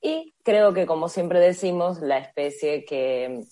[0.00, 3.44] y creo que, como siempre decimos, la especie que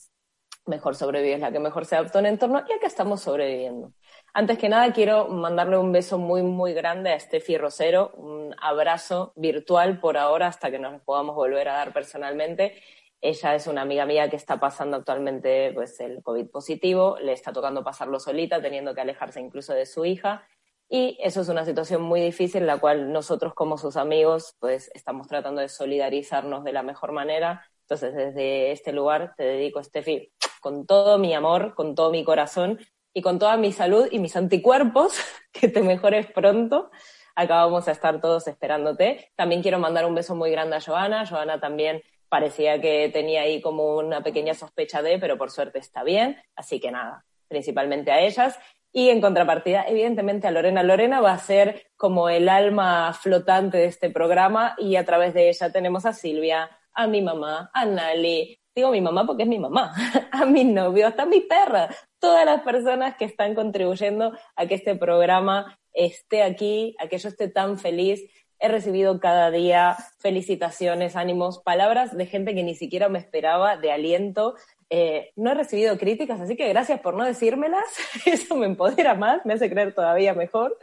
[0.67, 3.93] mejor sobrevive es la que mejor se adapta a un entorno y acá estamos sobreviviendo.
[4.35, 9.33] Antes que nada, quiero mandarle un beso muy, muy grande a Steffi Rosero, un abrazo
[9.37, 12.83] virtual por ahora hasta que nos podamos volver a dar personalmente.
[13.21, 17.53] Ella es una amiga mía que está pasando actualmente pues, el COVID positivo, le está
[17.53, 20.47] tocando pasarlo solita, teniendo que alejarse incluso de su hija
[20.89, 24.91] y eso es una situación muy difícil, en la cual nosotros como sus amigos, pues
[24.95, 27.67] estamos tratando de solidarizarnos de la mejor manera.
[27.83, 32.79] Entonces, desde este lugar te dedico, Steffi, con todo mi amor, con todo mi corazón
[33.13, 35.19] y con toda mi salud y mis anticuerpos,
[35.53, 36.91] que te mejores pronto.
[37.35, 39.33] Acá vamos a estar todos esperándote.
[39.37, 41.27] También quiero mandar un beso muy grande a Joana.
[41.27, 46.05] Joana también parecía que tenía ahí como una pequeña sospecha de, pero por suerte está
[46.05, 46.37] bien.
[46.55, 48.59] Así que nada, principalmente a ellas.
[48.97, 50.83] Y en contrapartida, evidentemente, a Lorena.
[50.83, 55.51] Lorena va a ser como el alma flotante de este programa y a través de
[55.51, 58.59] ella tenemos a Silvia, a mi mamá, a Nali.
[58.75, 59.93] Digo mi mamá porque es mi mamá,
[60.33, 61.91] a mi novio, hasta mi perra.
[62.19, 67.29] Todas las personas que están contribuyendo a que este programa esté aquí, a que yo
[67.29, 68.23] esté tan feliz.
[68.59, 73.93] He recibido cada día felicitaciones, ánimos, palabras de gente que ni siquiera me esperaba, de
[73.93, 74.55] aliento,
[74.91, 77.85] eh, no he recibido críticas, así que gracias por no decírmelas.
[78.27, 80.79] Eso me empodera más, me hace creer todavía mejor.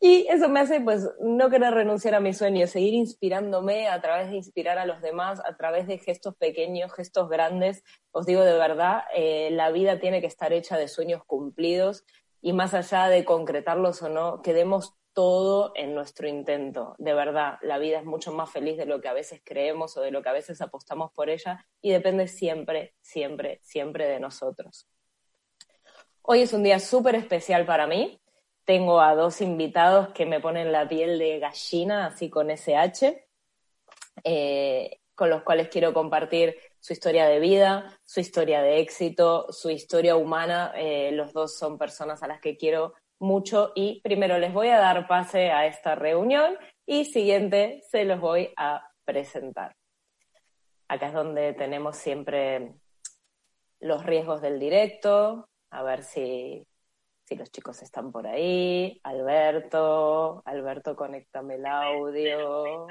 [0.00, 4.30] Y eso me hace, pues, no querer renunciar a mi sueño, seguir inspirándome a través
[4.30, 7.82] de inspirar a los demás, a través de gestos pequeños, gestos grandes.
[8.10, 12.04] Os digo de verdad, eh, la vida tiene que estar hecha de sueños cumplidos
[12.40, 16.94] y más allá de concretarlos o no, que demos todo en nuestro intento.
[16.98, 20.02] De verdad, la vida es mucho más feliz de lo que a veces creemos o
[20.02, 24.86] de lo que a veces apostamos por ella y depende siempre, siempre, siempre de nosotros.
[26.22, 28.20] Hoy es un día súper especial para mí.
[28.64, 33.24] Tengo a dos invitados que me ponen la piel de gallina, así con SH,
[34.24, 39.70] eh, con los cuales quiero compartir su historia de vida, su historia de éxito, su
[39.70, 40.72] historia humana.
[40.76, 44.78] Eh, los dos son personas a las que quiero mucho y primero les voy a
[44.78, 49.74] dar pase a esta reunión y siguiente se los voy a presentar.
[50.88, 52.74] Acá es donde tenemos siempre
[53.80, 56.66] los riesgos del directo, a ver si,
[57.24, 59.00] si los chicos están por ahí.
[59.02, 62.86] Alberto, Alberto, conéctame el audio.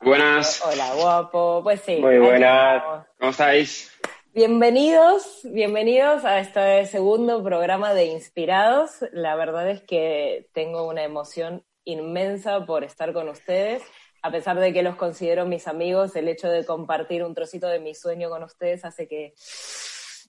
[0.00, 0.62] Buenas.
[0.64, 1.60] Hola, guapo.
[1.62, 1.96] Pues sí.
[1.96, 3.06] Muy buenas.
[3.18, 3.97] ¿Cómo estáis?
[4.38, 8.92] Bienvenidos, bienvenidos a este segundo programa de Inspirados.
[9.10, 13.82] La verdad es que tengo una emoción inmensa por estar con ustedes.
[14.22, 17.80] A pesar de que los considero mis amigos, el hecho de compartir un trocito de
[17.80, 19.34] mi sueño con ustedes hace que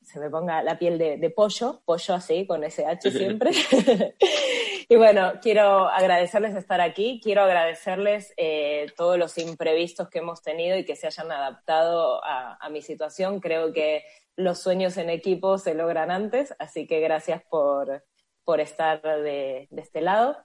[0.09, 3.51] se me ponga la piel de, pollo, pollo así, con ese H siempre.
[4.89, 10.77] y bueno, quiero agradecerles estar aquí, quiero agradecerles eh, todos los imprevistos que hemos tenido
[10.77, 13.39] y que se hayan adaptado a, mi situación.
[13.39, 14.03] Creo que
[14.35, 18.03] los sueños en equipo se logran antes, así que gracias por,
[18.43, 20.37] por estar de, de este lado.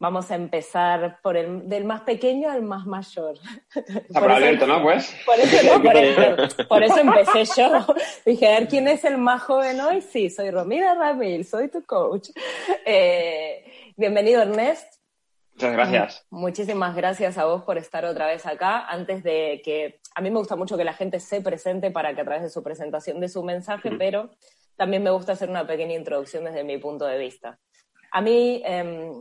[0.00, 3.34] Vamos a empezar por el del más pequeño al más mayor.
[3.74, 4.80] Está por lento, ¿no?
[4.80, 5.12] Pues.
[5.26, 7.86] Por eso, no, por, eso, por eso empecé yo.
[8.24, 10.00] Dije, a ver, ¿quién es el más joven hoy?
[10.00, 12.28] Sí, soy Romina Ramil, soy tu coach.
[12.86, 13.64] Eh,
[13.96, 14.98] bienvenido, Ernest.
[15.54, 16.26] Muchas gracias.
[16.30, 18.86] Muchísimas gracias a vos por estar otra vez acá.
[18.86, 22.20] Antes de que, a mí me gusta mucho que la gente se presente para que
[22.20, 24.30] a través de su presentación de su mensaje, pero
[24.76, 27.58] también me gusta hacer una pequeña introducción desde mi punto de vista.
[28.12, 29.12] A mí, eh,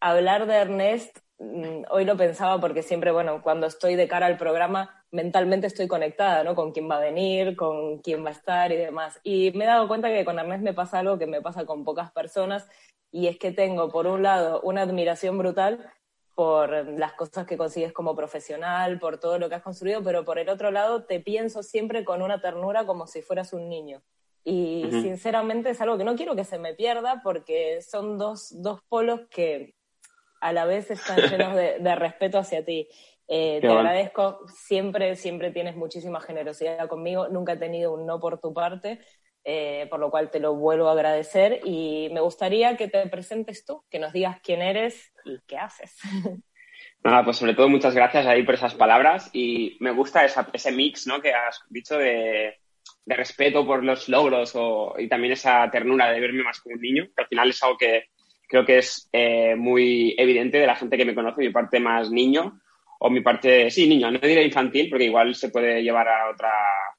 [0.00, 4.36] hablar de Ernest, mm, hoy lo pensaba porque siempre, bueno, cuando estoy de cara al
[4.36, 6.54] programa, mentalmente estoy conectada, ¿no?
[6.54, 9.20] Con quién va a venir, con quién va a estar y demás.
[9.22, 11.84] Y me he dado cuenta que con Ernest me pasa algo que me pasa con
[11.84, 12.68] pocas personas,
[13.10, 15.92] y es que tengo, por un lado, una admiración brutal
[16.34, 20.38] por las cosas que consigues como profesional, por todo lo que has construido, pero por
[20.38, 24.02] el otro lado te pienso siempre con una ternura como si fueras un niño.
[24.44, 28.80] y sinceramente es algo que no quiero que se me pierda porque son dos, dos
[28.88, 29.74] polos que
[30.40, 32.88] a la vez están llenos de, respeto hacia ti.
[33.26, 38.40] Eh, te agradezco, siempre, siempre tienes muchísima generosidad conmigo, nunca he tenido un no por
[38.40, 39.00] tu parte,
[39.44, 43.64] eh, por lo cual te lo vuelvo a agradecer y me gustaría que te presentes
[43.64, 45.98] tú, que nos digas quién eres y qué haces.
[47.04, 51.06] Nada, pues sobre todo muchas gracias ahí por esas palabras y me gusta ese mix
[51.06, 51.20] ¿no?
[51.20, 52.56] que has dicho de,
[53.06, 54.54] respeto por los logros
[54.98, 57.78] y también esa ternura de verme más como un niño, que al final es algo
[57.78, 58.04] que
[58.48, 62.10] creo que es eh, muy evidente de la gente que me conoce, mi parte más
[62.10, 62.60] niño
[63.00, 66.50] o mi parte, sí, niño, no diré infantil porque igual se puede llevar a otra,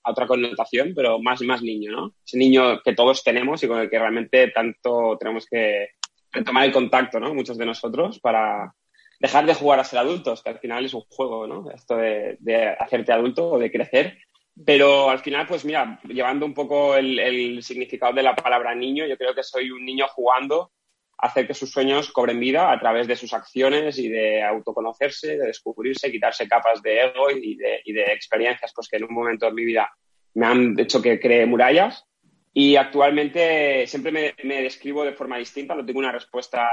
[0.01, 2.13] a otra connotación, pero más, más niño, ¿no?
[2.25, 5.89] Ese niño que todos tenemos y con el que realmente tanto tenemos que
[6.31, 7.33] retomar el contacto, ¿no?
[7.33, 8.73] Muchos de nosotros para
[9.19, 11.69] dejar de jugar a ser adultos, que al final es un juego, ¿no?
[11.71, 14.17] Esto de, hacerte adulto o de crecer.
[14.65, 19.05] Pero al final, pues mira, llevando un poco el, el significado de la palabra niño,
[19.05, 20.71] yo creo que soy un niño jugando
[21.21, 25.47] hacer que sus sueños cobren vida a través de sus acciones y de autoconocerse, de
[25.47, 29.65] descubrirse, quitarse capas de ego y de, experiencias pues, que en un momento de mi
[29.65, 29.91] vida
[30.35, 32.05] me han hecho que cree murallas.
[32.53, 36.69] Y actualmente siempre me, describo de forma distinta, no tengo una respuesta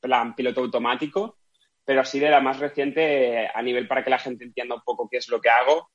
[0.00, 1.38] plan piloto automático,
[1.84, 5.08] pero así de la más reciente a nivel para que la gente entienda un poco
[5.10, 5.90] qué es lo que hago.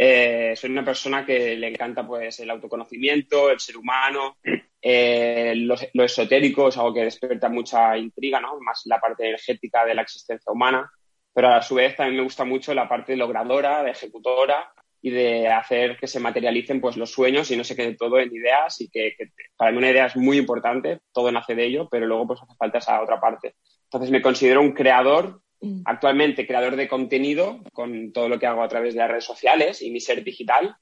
[0.00, 4.36] Eh, soy una persona que le encanta pues el autoconocimiento, el ser humano,
[4.80, 8.60] eh, lo, esotérico es algo que despierta mucha intriga, ¿no?
[8.60, 10.88] Más la parte energética de la existencia humana,
[11.34, 14.72] pero a su vez también me gusta mucho la parte logradora, de ejecutora
[15.02, 18.32] y de hacer que se materialicen pues los sueños y no se quede todo en
[18.32, 19.16] ideas y que,
[19.56, 22.54] para mí una idea es muy importante, todo nace de ello, pero luego pues hace
[22.56, 23.56] falta esa otra parte.
[23.84, 25.40] Entonces me considero un creador.
[25.84, 29.82] Actualmente creador de contenido con todo lo que hago a través de las redes sociales
[29.82, 30.76] y mi ser digital.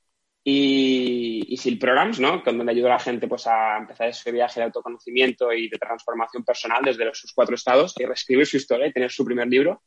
[0.49, 2.45] Y, y SEAL Programs, ¿no?
[2.45, 5.77] Con donde ayudo a la gente pues, a empezar ese viaje de autoconocimiento y de
[5.77, 9.49] transformación personal desde los, sus cuatro estados y reescribir su historia y tener su primer
[9.49, 9.83] libro.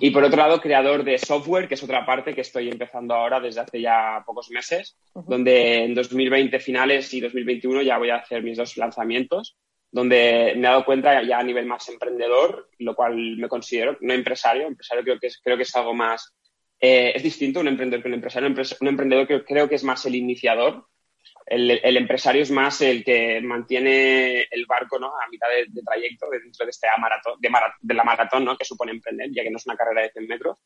[0.00, 3.40] Y por otro lado, creador de software, que es otra parte que estoy empezando ahora
[3.40, 8.42] desde hace ya pocos meses, donde en 2020 finales y 2021 ya voy a hacer
[8.42, 9.56] mis dos lanzamientos,
[9.90, 14.12] donde me he dado cuenta ya a nivel más emprendedor, lo cual me considero, no
[14.12, 16.34] empresario, empresario creo que es, creo que es algo más
[16.80, 18.48] eh, es distinto un emprendedor que un empresario.
[18.80, 20.86] Un emprendedor que creo que es más el iniciador.
[21.44, 25.08] El, empresario es más el que mantiene el barco ¿no?
[25.08, 28.56] a mitad de, trayecto dentro de, este maratón, de, la maratón ¿no?
[28.56, 30.58] que supone emprender, ya que no es una carrera de 100 metros.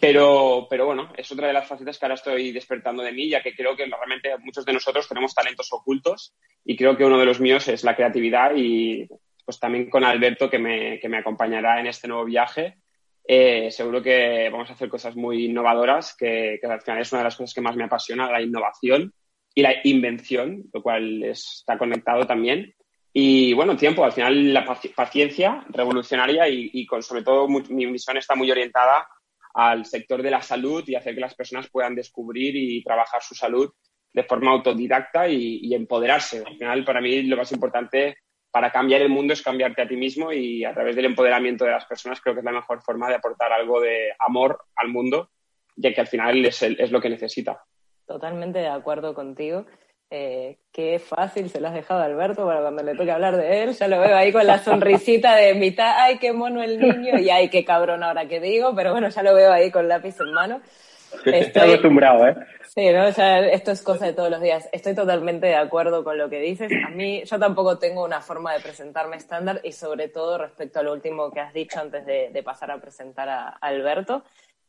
[0.00, 3.42] Pero, pero bueno, es otra de las facetas que ahora estoy despertando de mí, ya
[3.42, 6.34] que creo que realmente muchos de nosotros tenemos talentos ocultos
[6.64, 9.06] y creo que uno de los míos es la creatividad y
[9.44, 12.78] pues también con Alberto que me, que me acompañará en este nuevo viaje
[13.26, 17.24] eh, seguro que vamos a hacer cosas muy innovadoras, que, al final es una de
[17.24, 19.12] las cosas que más me apasiona, la innovación
[19.54, 22.74] y la invención, lo cual está conectado también.
[23.12, 28.34] Y bueno, tiempo, al final la paciencia revolucionaria y, con, sobre todo mi misión está
[28.34, 29.06] muy orientada
[29.54, 33.34] al sector de la salud y hacer que las personas puedan descubrir y trabajar su
[33.34, 33.72] salud
[34.12, 36.44] de forma autodidacta y, empoderarse.
[36.46, 38.16] Al final, para mí, lo más importante
[38.50, 41.72] para cambiar el mundo es cambiarte a ti mismo y a través del empoderamiento de
[41.72, 45.30] las personas creo que es la mejor forma de aportar algo de amor al mundo,
[45.74, 47.64] ya que al final es, es lo que necesita.
[48.06, 49.66] Totalmente de acuerdo contigo.
[50.16, 53.64] Eh, qué fácil se lo has dejado a Alberto para cuando le toque hablar de
[53.64, 53.72] él.
[53.72, 57.30] Ya lo veo ahí con la sonrisita de mitad, ay, qué mono el niño, y
[57.30, 60.32] ay, qué cabrón ahora que digo, pero bueno, ya lo veo ahí con lápiz en
[60.32, 60.60] mano.
[61.24, 62.36] Estoy acostumbrado, ¿eh?
[62.72, 63.06] Sí, ¿no?
[63.08, 64.68] Esto es cosa de todos los días.
[64.70, 66.70] Estoy totalmente de acuerdo con lo que dices.
[66.86, 70.84] A mí, yo tampoco tengo una forma de presentarme estándar y sobre todo respecto a
[70.84, 74.22] lo último que has dicho antes de, de pasar a presentar a Alberto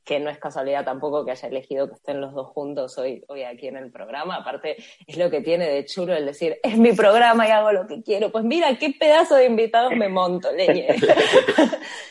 [0.06, 3.42] que no es casualidad tampoco que haya elegido que estén los dos juntos hoy, hoy
[3.42, 4.36] aquí en el programa.
[4.36, 7.88] Aparte, es lo que tiene de chulo el decir, es mi programa y hago lo
[7.88, 8.32] que quiero.
[8.32, 10.88] Pues mira, qué pedazo de invitados me monto, leñe.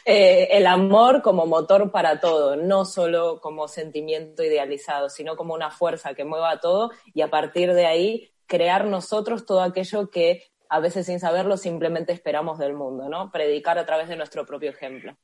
[0.06, 5.70] Eh, el amor como motor para todo, no solo como sentimiento idealizado, sino como una
[5.70, 10.80] fuerza que mueva todo y a partir de ahí crear nosotros todo aquello que a
[10.80, 13.30] veces sin saberlo simplemente esperamos del mundo, ¿no?
[13.30, 15.16] Predicar a través de nuestro propio ejemplo.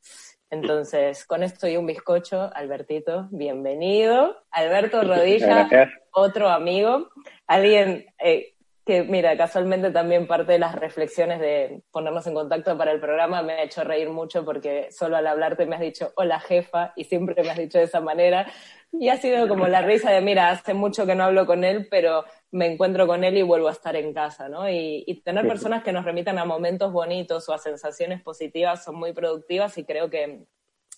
[0.50, 4.36] Entonces, con esto y un bizcocho, Albertito, bienvenido.
[4.50, 5.68] Alberto Rodilla,
[6.10, 7.10] otro amigo,
[7.46, 8.54] alguien eh,
[8.90, 13.40] que, mira, casualmente también parte de las reflexiones de ponernos en contacto para el programa
[13.40, 17.04] me ha hecho reír mucho porque solo al hablarte me has dicho hola jefa y
[17.04, 18.50] siempre me has dicho de esa manera.
[18.90, 21.86] Y ha sido como la risa de, mira, hace mucho que no hablo con él,
[21.88, 24.68] pero me encuentro con él y vuelvo a estar en casa, ¿no?
[24.68, 28.96] Y, y, tener personas que nos remitan a momentos bonitos o a sensaciones positivas son
[28.96, 30.46] muy productivas y creo que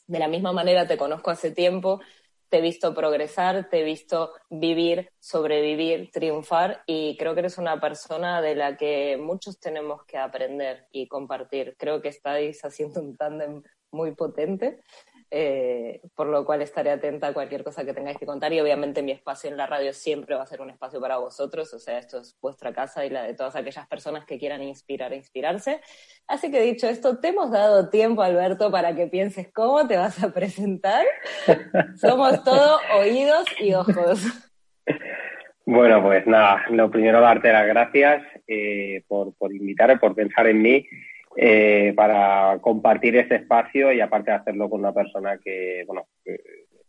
[0.06, 2.00] de la misma manera te conozco hace tiempo,
[2.52, 7.80] te he visto progresar, te he visto vivir, sobrevivir, triunfar y creo que eres una
[7.80, 11.76] persona de la que muchos tenemos que aprender y compartir.
[11.78, 14.82] Creo que estáis haciendo un tándem muy potente
[15.34, 19.02] eh, por lo cual estaré atenta a cualquier cosa que tengáis que contar y obviamente
[19.02, 21.96] mi espacio en la radio siempre va a ser un espacio para vosotros, o sea,
[21.96, 25.80] esto es vuestra casa y la de todas aquellas personas que quieran inspirar e inspirarse.
[26.28, 30.22] Así que dicho esto, te hemos dado tiempo, Alberto, para que pienses cómo te vas
[30.22, 31.06] a presentar.
[31.96, 34.52] Somos todo oídos y ojos.
[35.64, 40.60] Bueno, pues nada, lo primero darte las gracias eh, por, por invitarme, por pensar en
[40.60, 40.86] mí
[41.36, 46.06] eh, para compartir este espacio y aparte de hacerlo con una persona que, bueno,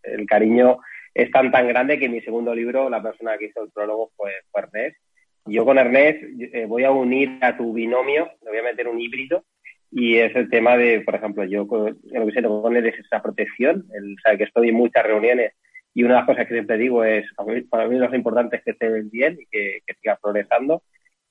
[0.03, 0.79] el cariño
[1.13, 4.11] es tan tan grande que en mi segundo libro la persona que hizo el prólogo
[4.15, 4.97] fue, Ernest.
[5.45, 6.23] Yo con Ernest
[6.53, 9.43] eh, voy a unir a tu binomio, le voy a meter un híbrido
[9.91, 13.21] y es el tema de, por ejemplo, yo lo que siento con él es esa
[13.21, 15.53] protección, el, sabe que estoy en muchas reuniones
[15.93, 17.25] y una de las cosas que siempre digo es,
[17.69, 20.81] para mí lo importante es que esté bien y que, que progresando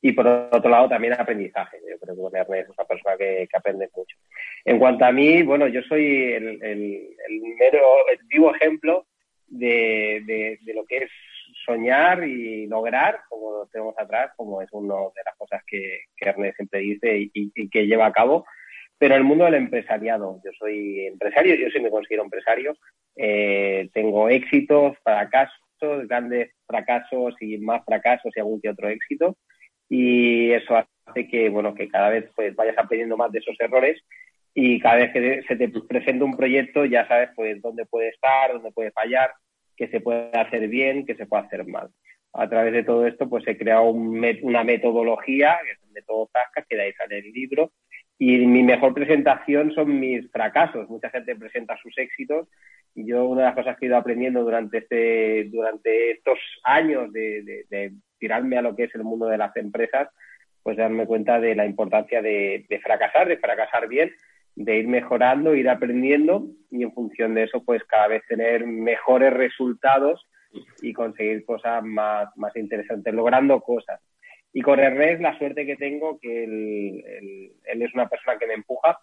[0.00, 1.78] y por otro lado también aprendizaje.
[2.02, 4.16] Creo que Ernest es una persona que, aprende mucho.
[4.64, 6.58] En cuanto a mí, bueno, yo soy el,
[7.58, 7.80] mero,
[8.26, 9.06] vivo ejemplo
[9.46, 11.10] de, lo que es
[11.64, 16.56] soñar y lograr, como tenemos atrás, como es una de las cosas que, que Ernest
[16.56, 18.44] siempre dice y, que lleva a cabo.
[18.98, 22.76] Pero el mundo del empresariado, yo soy empresario, yo sí me considero empresario,
[23.16, 25.58] eh, tengo éxitos, fracasos,
[26.06, 29.36] grandes fracasos y más fracasos y algún que otro éxito
[29.92, 30.82] y eso
[31.12, 34.02] hace que, bueno, que cada vez pues, vayas aprendiendo más de esos errores
[34.54, 38.52] y cada vez que se te presenta un proyecto ya sabes pues dónde puede estar,
[38.52, 39.32] dónde puede fallar,
[39.76, 41.88] qué se puede hacer bien, qué se puede hacer mal.
[42.34, 46.64] A través de todo esto pues he creado una metodología, que es el método Tasca,
[46.68, 47.72] que de ahí sale el libro,
[48.18, 50.88] y mi mejor presentación son mis fracasos.
[50.88, 52.48] Mucha gente presenta sus éxitos
[52.94, 57.12] y yo una de las cosas que he ido aprendiendo durante, este, durante estos años
[57.12, 60.08] de, de tirarme a lo que es el mundo de las empresas,
[60.62, 64.12] pues darme cuenta de la importancia de, fracasar, de fracasar bien,
[64.54, 69.32] de ir mejorando, ir aprendiendo y en función de eso, pues cada vez tener mejores
[69.32, 70.26] resultados
[70.82, 74.00] y conseguir cosas más, más interesantes, logrando cosas.
[74.52, 78.98] Y con Ernest, la suerte que tengo, que él, es una persona que me empuja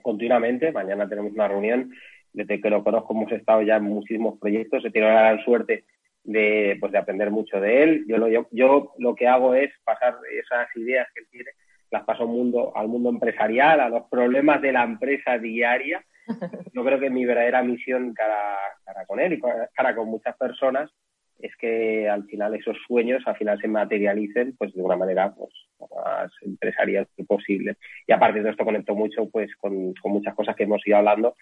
[0.00, 0.72] continuamente.
[0.72, 1.92] Mañana tenemos una reunión.
[2.32, 4.84] Desde que lo conozco hemos estado ya en muchísimos proyectos.
[4.84, 5.84] He tenido la gran suerte
[6.24, 8.04] de, pues de aprender mucho de él.
[8.06, 11.50] Yo lo, yo, lo que hago es pasar esas ideas que él tiene,
[11.90, 16.04] las paso al mundo, al mundo empresarial, a los problemas de la empresa diaria.
[16.74, 19.40] Yo creo que mi verdadera misión cara, cara con él y
[19.74, 20.90] cara con muchas personas
[21.38, 25.52] es que al final esos sueños al final se materialicen pues de una manera pues
[25.78, 27.76] más empresarial posible.
[28.06, 31.36] Y aparte de esto conecto mucho pues con, con, muchas cosas que hemos ido hablando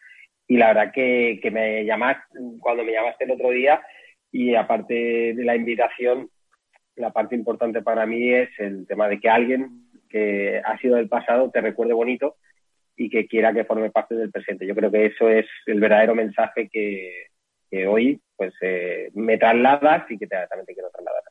[0.47, 2.23] y la verdad que, que me llamaste,
[2.61, 3.81] cuando me llamaste el otro día
[4.37, 6.29] y aparte de la invitación,
[6.95, 11.09] la parte importante para mí es el tema de que alguien que ha sido del
[11.09, 12.37] pasado te recuerde bonito
[12.97, 14.67] y que quiera que forme parte del presente.
[14.67, 17.29] Yo creo que eso es el verdadero mensaje que,
[17.87, 21.23] hoy pues eh, me trasladas y que también te quiero trasladar.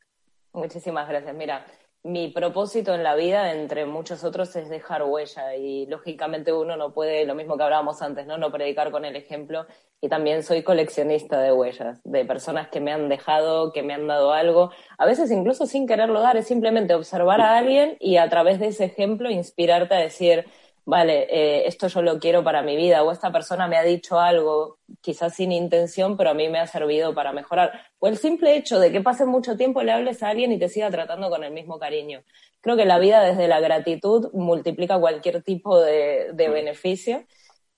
[0.53, 1.35] Muchísimas gracias.
[1.35, 1.63] Mira,
[2.05, 5.55] mi propósito en la vida, entre muchos otros, es dejar huella.
[5.55, 8.37] Y lógicamente uno no puede, lo mismo que hablábamos antes, ¿no?
[8.37, 9.65] No predicar con el ejemplo.
[10.01, 14.05] Y también soy coleccionista de huellas, de personas que me han dejado, que me han
[14.05, 14.69] dado algo,
[14.99, 18.67] a veces incluso sin quererlo dar, es simplemente observar a alguien y a través de
[18.67, 20.45] ese ejemplo inspirarte a decir,
[20.85, 24.19] vale, eh, esto yo lo quiero para mi vida, o esta persona me ha dicho
[24.19, 27.71] algo, quizás sin intención, pero a mí me ha servido para mejorar.
[27.99, 30.69] O el simple hecho de que pase mucho tiempo le hables a alguien y te
[30.69, 32.23] siga tratando con el mismo cariño.
[32.61, 37.25] Creo que la vida desde la gratitud multiplica cualquier tipo de, de beneficio.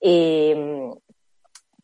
[0.00, 0.92] Y mm,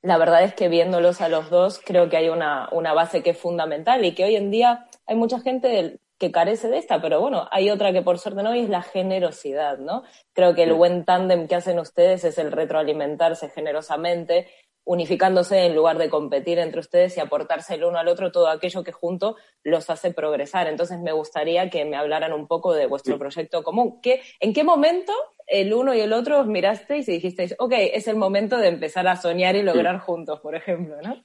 [0.02, 3.30] la verdad es que viéndolos a los dos, creo que hay una, una base que
[3.30, 7.20] es fundamental y que hoy en día hay mucha gente que carece de esta, pero
[7.20, 10.04] bueno, hay otra que por suerte no y es la generosidad, ¿no?
[10.32, 14.48] Creo que el buen tándem que hacen ustedes es el retroalimentarse generosamente,
[14.84, 18.84] unificándose en lugar de competir entre ustedes y aportarse el uno al otro todo aquello
[18.84, 20.68] que junto los hace progresar.
[20.68, 24.00] Entonces me gustaría que me hablaran un poco de vuestro proyecto común.
[24.02, 25.12] ¿Qué, ¿En qué momento
[25.46, 29.06] el uno y el otro os mirasteis y dijisteis, ok, es el momento de empezar
[29.08, 31.22] a soñar y lograr juntos, por ejemplo, ¿no?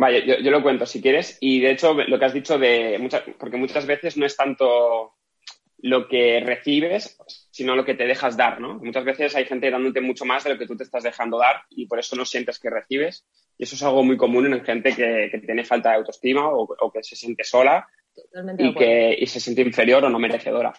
[0.00, 1.36] Vale, yo, lo cuento si quieres.
[1.42, 5.12] Y de hecho, lo que has dicho de muchas, porque muchas veces no es tanto
[5.82, 7.18] lo que recibes,
[7.50, 8.78] sino lo que te dejas dar, ¿no?
[8.78, 11.64] Muchas veces hay gente dándote mucho más de lo que tú te estás dejando dar
[11.68, 13.26] y por eso no sientes que recibes.
[13.58, 17.02] Y eso es algo muy común en gente que, tiene falta de autoestima o, que
[17.02, 17.86] se siente sola
[18.56, 20.72] y que y se siente inferior o no merecedora.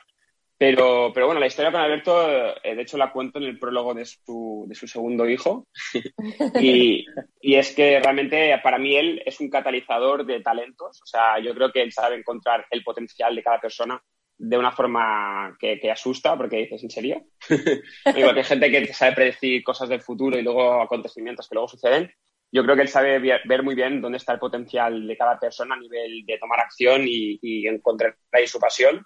[0.62, 3.96] Pero, pero bueno, la historia con Alberto, eh, de hecho, la cuento en el prólogo
[3.96, 5.66] de su, de su segundo hijo.
[6.62, 7.04] y,
[7.42, 11.02] y, es que realmente para mí él es un catalizador de talentos.
[11.02, 14.00] O sea, yo creo que él sabe encontrar el potencial de cada persona
[14.38, 17.24] de una forma que, que asusta, porque dices, ¿en serio?
[18.16, 21.70] Igual que hay gente que sabe predecir cosas del futuro y luego acontecimientos que luego
[21.70, 22.14] suceden.
[22.52, 25.74] Yo creo que él sabe ver muy bien dónde está el potencial de cada persona
[25.74, 29.04] a nivel de tomar acción y, y encontrar ahí su pasión.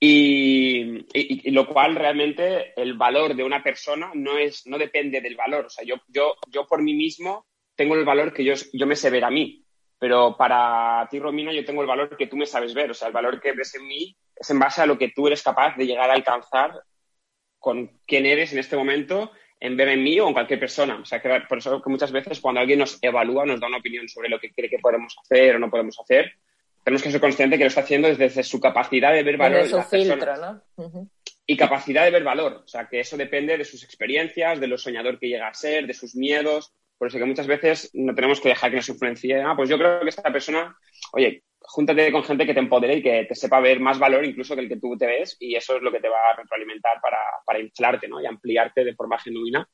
[0.00, 5.34] Y, y, lo cual realmente el valor de una persona no es no depende del
[5.34, 5.66] valor.
[5.66, 8.94] O sea, yo, yo, yo por mí mismo tengo el valor que yo, yo me
[8.94, 9.64] sé ver a mí.
[9.98, 12.92] Pero para ti, Romina, yo tengo el valor que tú me sabes ver.
[12.92, 15.26] O sea, el valor que ves en mí es en base a lo que tú
[15.26, 16.80] eres capaz de llegar a alcanzar
[17.58, 21.00] con quién eres en este momento, en ver en mí o en cualquier persona.
[21.02, 23.78] O sea, que por eso que muchas veces cuando alguien nos evalúa, nos da una
[23.78, 26.32] opinión sobre lo que cree que podemos hacer o no podemos hacer,
[26.88, 29.60] tenemos que ser conscientes que lo está haciendo desde su capacidad de ver valor.
[29.60, 30.62] Desde su filtro, ¿no?
[31.44, 32.62] Y capacidad de ver valor.
[32.64, 35.86] O sea, que eso depende de sus experiencias, de lo soñador que llega a ser,
[35.86, 36.72] de sus miedos.
[36.96, 39.38] Por eso que muchas veces no tenemos que dejar que nos influencie.
[39.42, 40.74] Ah, pues yo creo que esta persona,
[41.12, 44.54] oye, júntate con gente que te empodere y que te sepa ver más valor incluso
[44.54, 47.02] que el que tú te ves y eso es lo que te va a retroalimentar
[47.02, 48.18] para, para inflarte ¿no?
[48.22, 49.68] y ampliarte de forma genuina.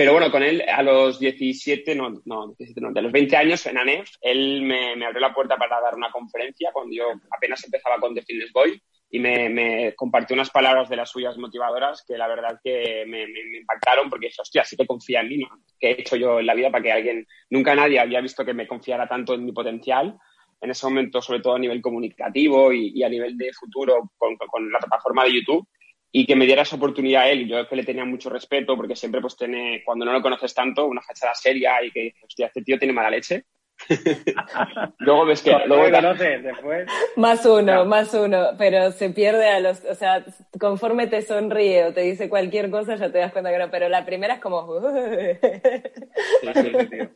[0.00, 3.76] Pero bueno, con él a los 17, no, no, no de los 20 años en
[3.76, 7.98] ANEF, él me, me, abrió la puerta para dar una conferencia cuando yo apenas empezaba
[7.98, 8.80] con The Fitness Boy
[9.10, 13.26] y me, me, compartió unas palabras de las suyas motivadoras que la verdad que me,
[13.26, 15.48] me, impactaron porque dije, hostia, sí que confía en mí, ¿no?
[15.78, 18.54] ¿Qué he hecho yo en la vida para que alguien, nunca nadie había visto que
[18.54, 20.16] me confiara tanto en mi potencial
[20.62, 24.34] en ese momento, sobre todo a nivel comunicativo y, y a nivel de futuro con,
[24.36, 25.68] con, la plataforma de YouTube
[26.12, 27.46] y que me diera esa oportunidad a él.
[27.46, 30.86] Yo que le tenía mucho respeto porque siempre pues tiene, cuando no lo conoces tanto,
[30.86, 33.44] una fachada seria y que dices, hostia, este tío tiene mala leche.
[34.98, 35.56] luego ves que...
[35.66, 36.88] Luego conoces después.
[37.16, 37.84] Más uno, no.
[37.86, 39.84] más uno, pero se pierde a los...
[39.84, 40.24] O sea,
[40.58, 43.88] conforme te sonríe o te dice cualquier cosa ya te das cuenta que no, pero
[43.88, 44.80] la primera es como...
[44.80, 47.10] sí, sí, sí, tío.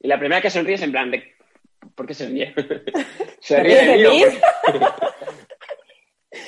[0.00, 1.34] Y la primera que sonríe es en plan de...
[1.94, 2.54] ¿Por qué se ríe?
[3.40, 4.24] se ríe de mí.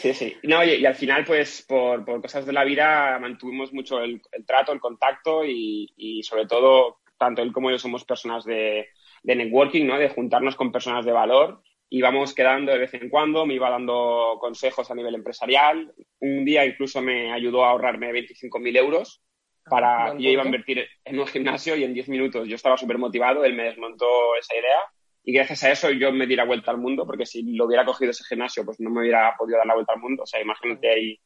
[0.01, 0.37] Sí, sí.
[0.45, 4.21] No, y, y, al final, pues, por, por, cosas de la vida, mantuvimos mucho el,
[4.33, 8.89] el trato, el contacto y, y, sobre todo, tanto él como yo somos personas de,
[9.23, 9.99] de, networking, ¿no?
[9.99, 11.63] De juntarnos con personas de valor.
[11.91, 15.93] Íbamos quedando de vez en cuando, me iba dando consejos a nivel empresarial.
[16.21, 19.23] Un día incluso me ayudó a ahorrarme 25.000 euros
[19.69, 20.15] para...
[20.19, 23.45] Yo iba a invertir en un gimnasio y en 10 minutos yo estaba súper motivado,
[23.45, 24.07] él me desmontó
[24.39, 24.81] esa idea
[25.29, 27.85] y gracias a eso yo me di la vuelta al mundo, porque si lo hubiera
[27.85, 30.23] cogido ese gimnasio, pues no me hubiera podido dar la vuelta al mundo.
[30.23, 31.21] O sea, imagínate ahí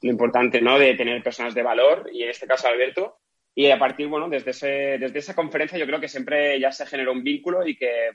[0.00, 0.78] lo importante, ¿no?
[0.78, 3.18] De tener personas de valor, y en este caso Alberto.
[3.54, 6.86] Y a partir, bueno, desde, ese, desde esa conferencia yo creo que siempre ya se
[6.86, 8.12] generó un vínculo y que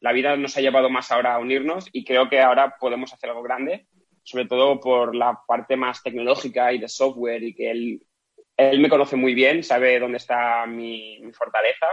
[0.00, 3.30] la vida nos ha llevado más ahora a unirnos y creo que ahora podemos hacer
[3.30, 3.86] algo grande,
[4.22, 8.06] sobre todo por la parte más tecnológica y de software y que él,
[8.58, 11.86] él me conoce muy bien, sabe dónde está mi, mi fortaleza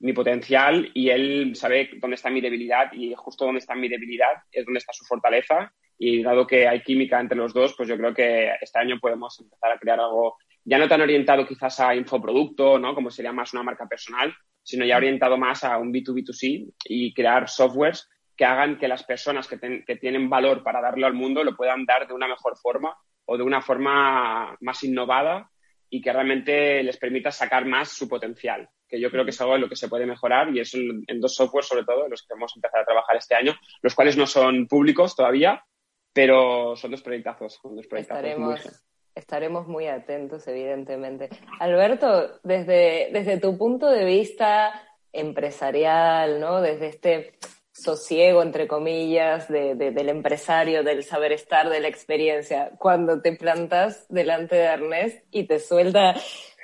[0.00, 4.32] mi potencial y él sabe dónde está mi debilidad y justo donde está mi debilidad
[4.50, 7.96] es donde está su fortaleza y dado que hay química entre los dos, pues yo
[7.96, 11.94] creo que este año podemos empezar a crear algo ya no tan orientado quizás a
[11.94, 12.94] infoproducto, ¿no?
[12.94, 17.48] Como sería más una marca personal, sino ya orientado más a un B2B2C y crear
[17.48, 21.44] softwares que hagan que las personas que, ten, que tienen valor para darlo al mundo
[21.44, 25.50] lo puedan dar de una mejor forma o de una forma más innovada
[25.94, 29.54] y que realmente les permita sacar más su potencial que yo creo que es algo
[29.54, 32.22] en lo que se puede mejorar y es en, en dos softwares sobre todo los
[32.22, 35.64] que hemos empezado a trabajar este año, los cuales no son públicos todavía,
[36.12, 37.60] pero son dos proyectazos.
[37.62, 38.72] Son dos proyectazos estaremos, muy...
[39.14, 41.28] estaremos muy atentos, evidentemente.
[41.60, 46.60] Alberto, desde, desde tu punto de vista empresarial, ¿no?
[46.60, 47.38] Desde este
[47.74, 53.32] sosiego, entre comillas, de, de, del empresario, del saber estar, de la experiencia, cuando te
[53.32, 56.14] plantas delante de Ernest y te suelta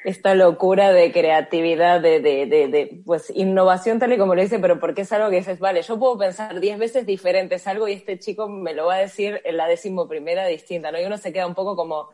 [0.04, 4.58] esta locura de creatividad, de, de, de, de, pues innovación tal y como lo dice,
[4.58, 7.92] pero porque es algo que dices, vale, yo puedo pensar diez veces diferentes algo y
[7.92, 11.00] este chico me lo va a decir en la décimo primera distinta, ¿no?
[11.00, 12.08] Y uno se queda un poco como,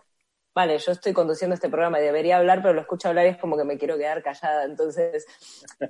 [0.57, 3.37] vale, yo estoy conduciendo este programa y debería hablar, pero lo escucho hablar y es
[3.37, 4.65] como que me quiero quedar callada.
[4.65, 5.27] Entonces,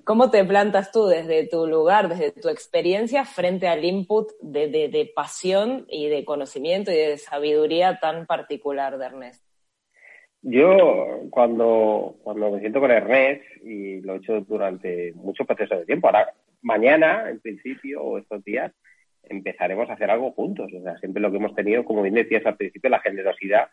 [0.03, 5.13] ¿cómo te plantas tú desde tu lugar, desde tu experiencia frente al input de, de,
[5.15, 9.45] pasión y de conocimiento y de sabiduría tan particular de Ernest?
[10.43, 15.87] Yo cuando, cuando me siento con Ernest, y lo he hecho durante muchos procesos de
[15.87, 18.73] tiempo, ahora mañana, en principio, o estos días,
[19.23, 20.73] empezaremos a hacer algo juntos.
[20.77, 23.69] O sea, siempre lo que hemos tenido, como bien decías al principio, la generosidad.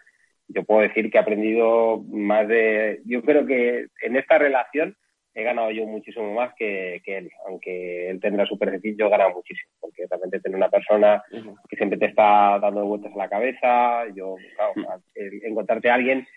[0.47, 3.01] Yo puedo decir que he aprendido más de...
[3.06, 4.95] Yo creo que en esta relación
[5.36, 9.32] he ganado yo muchísimo más que, él, aunque él tendrá su perfil, yo he ganado
[9.32, 11.23] muchísimo, porque realmente tener una persona
[11.67, 15.01] que siempre te está dando vueltas a la cabeza, yo, claro,
[15.43, 16.27] encontrarte a alguien,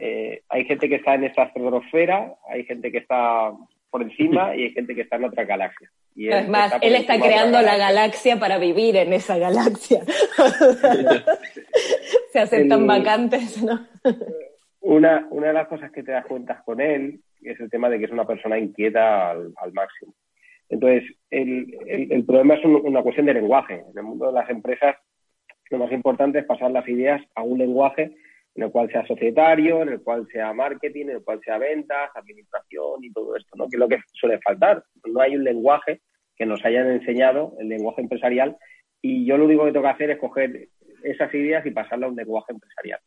[0.00, 3.52] eh, hay gente que está en esta estratosfera, hay gente que está
[3.92, 5.88] por encima y hay gente que está en otra galaxia.
[6.16, 10.02] Y él, es más, él está creando la galaxia para vivir en esa galaxia.
[12.32, 13.86] Se aceptan vacantes, ¿no?
[14.80, 17.98] Una, una de las cosas que te das cuenta con él es el tema de
[17.98, 20.14] que es una persona inquieta al, máximo.
[20.68, 23.84] Entonces, el, el, problema es una cuestión de lenguaje.
[23.90, 24.96] En el mundo de las empresas,
[25.70, 28.14] lo más importante es pasar las ideas a un lenguaje
[28.54, 32.10] en el cual sea societario, en el cual sea marketing, en el cual sea ventas,
[32.14, 33.68] administración y todo esto, ¿no?
[33.68, 34.84] Que es lo que suele faltar.
[35.06, 36.00] No hay un lenguaje
[36.36, 38.56] que nos hayan enseñado, el lenguaje empresarial,
[39.00, 40.68] y yo lo único que tengo que hacer es coger
[41.02, 43.00] esas ideas y pasarlas a un lenguaje empresarial.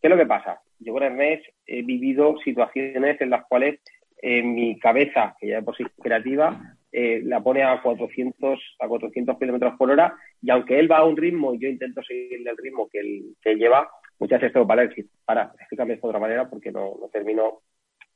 [0.00, 0.60] ¿Qué es lo que pasa?
[0.78, 3.80] Yo con Ernest he vivido situaciones en las cuales
[4.22, 9.38] mi cabeza, que ya de por sí creativa, eh, la pone a 400 a 400
[9.38, 12.56] kilómetros por hora y aunque él va a un ritmo y yo intento seguirle el
[12.56, 13.88] ritmo que él, lleva,
[14.22, 17.62] muchas veces tengo para decir, para, explícame esto de otra manera porque no, no termino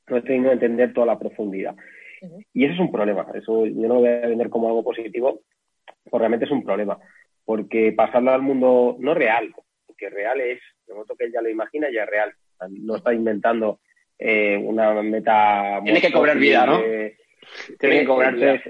[0.09, 1.75] no termino de entender toda la profundidad.
[2.53, 3.27] Y eso es un problema.
[3.35, 5.41] Eso yo no lo voy a vender como algo positivo,
[6.05, 6.97] porque realmente es un problema.
[7.45, 9.53] Porque pasarlo al mundo no real,
[9.85, 12.33] porque real es de momento que él ya lo imagina, ya es real.
[12.71, 13.81] No está inventando
[14.17, 15.81] eh, una meta.
[15.83, 16.81] Tiene que cobrar vida, ¿no?
[17.81, 18.63] Tiene que cobrar vida.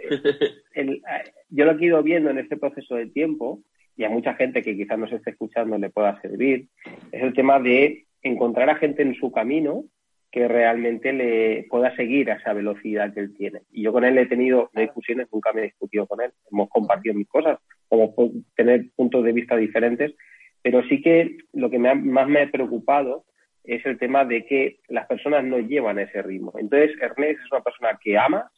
[1.50, 3.60] yo lo que he ido viendo en este proceso de tiempo,
[3.96, 6.68] y a mucha gente que quizás nos esté escuchando le pueda servir,
[7.12, 9.84] es el tema de encontrar a gente en su camino
[10.30, 13.62] que realmente le pueda seguir a esa velocidad que él tiene.
[13.72, 17.14] Y yo con él he tenido discusiones, nunca me he discutido con él, hemos compartido
[17.14, 18.14] mis cosas, como
[18.54, 20.14] tener puntos de vista diferentes,
[20.60, 23.24] pero sí que lo que más me ha preocupado
[23.64, 26.52] es el tema de que las personas no llevan ese ritmo.
[26.58, 28.50] Entonces, Ernest es una persona que ama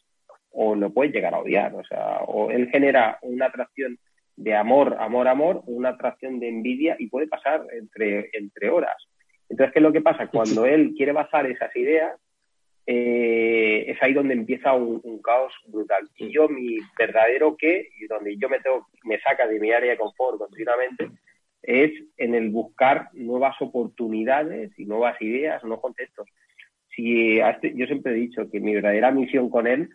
[0.51, 1.73] o lo puede llegar a odiar.
[1.75, 3.97] O sea, o él genera una atracción
[4.39, 8.95] de amor, amor, amor, una atracción de envidia y puede pasar entre, entre horas.
[9.49, 10.27] Entonces, ¿qué es lo que pasa?
[10.27, 12.17] Cuando él quiere bajar esas ideas,
[12.85, 16.07] eh, es ahí donde empieza un, un, caos brutal.
[16.15, 19.91] Y yo, mi verdadero qué, y donde yo me, tengo, me saca de mi área
[19.91, 21.09] de confort continuamente,
[21.61, 26.29] es en el buscar nuevas oportunidades y nuevas ideas, nuevos contextos.
[26.95, 29.89] Si este, yo siempre he dicho que mi verdadera misión con él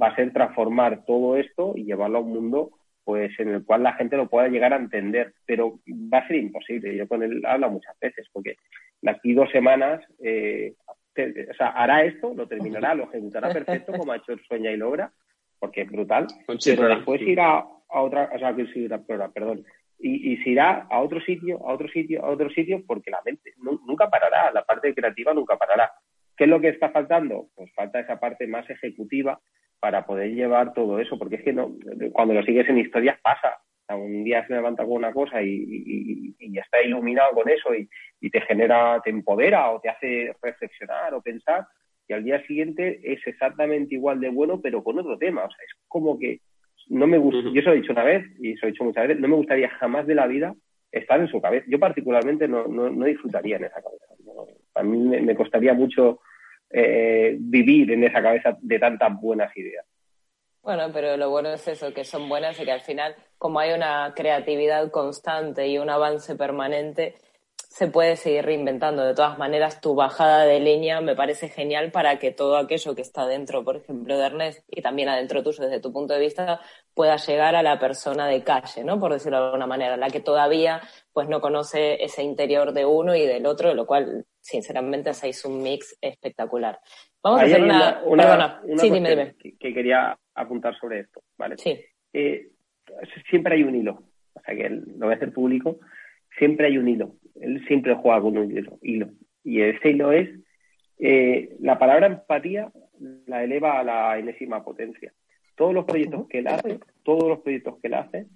[0.00, 2.70] va a ser transformar todo esto y llevarlo a un mundo
[3.08, 5.80] pues en el cual la gente lo pueda llegar a entender, pero
[6.12, 6.94] va a ser imposible.
[6.94, 8.56] Yo con él hablo muchas veces, porque
[9.00, 14.12] de aquí dos semanas, eh, o sea, hará esto, lo terminará, lo ejecutará perfecto, como
[14.12, 15.10] ha hecho el Sueña y Logra,
[15.58, 19.64] porque es brutal, pero después irá a otra, o sea, que sí, perdón,
[19.98, 23.22] y, y, se irá a otro sitio, a otro sitio, a otro sitio, porque la
[23.24, 25.90] mente nunca parará, la parte creativa nunca parará.
[26.36, 27.48] ¿Qué es lo que está faltando?
[27.54, 29.40] Pues falta esa parte más ejecutiva
[29.80, 31.72] para poder llevar todo eso, porque es que no,
[32.12, 33.58] cuando lo sigues en historias pasa.
[33.90, 37.88] un día se levanta con una cosa y, y, y está iluminado con eso y,
[38.20, 41.66] y, te genera, te empodera o te hace reflexionar o pensar,
[42.08, 45.44] y al día siguiente es exactamente igual de bueno, pero con otro tema.
[45.44, 46.40] O sea, es como que
[46.88, 48.84] no me gusta, yo eso lo he dicho una vez y eso lo he dicho
[48.84, 50.54] muchas veces, no me gustaría jamás de la vida
[50.90, 51.66] estar en su cabeza.
[51.68, 54.06] Yo particularmente no, no, disfrutaría en esa cabeza.
[54.74, 56.20] A mí me, costaría mucho
[56.70, 59.86] eh, vivir en esa cabeza de tantas buenas ideas.
[60.62, 63.72] Bueno, pero lo bueno es eso, que son buenas y que al final, como hay
[63.72, 67.14] una creatividad constante y un avance permanente,
[67.68, 69.04] se puede seguir reinventando.
[69.04, 73.02] De todas maneras, tu bajada de línea me parece genial para que todo aquello que
[73.02, 76.60] está dentro, por ejemplo, de Ernest y también adentro tuyo desde tu punto de vista,
[76.94, 78.98] pueda llegar a la persona de calle, ¿no?
[78.98, 80.80] Por decirlo de alguna manera, la que todavía
[81.12, 85.62] pues no conoce ese interior de uno y del otro, lo cual, sinceramente, hacéis un
[85.62, 86.78] mix espectacular.
[87.22, 88.62] Vamos a hacer una, Perdona.
[88.76, 89.34] sí, dime, dime.
[89.58, 91.56] Que, quería apuntar sobre esto, ¿vale?
[91.58, 91.78] Sí.
[92.12, 92.48] Eh,
[93.28, 94.02] siempre hay un hilo,
[94.34, 95.78] o sea que lo voy a hacer público,
[96.38, 99.10] siempre hay un hilo él siempre juega con un hilo.
[99.44, 100.28] Y ese hilo es,
[100.98, 102.70] eh, la palabra empatía
[103.26, 105.12] la eleva a la enésima potencia.
[105.54, 108.26] Todos los proyectos que él hace, todos los proyectos que él hace,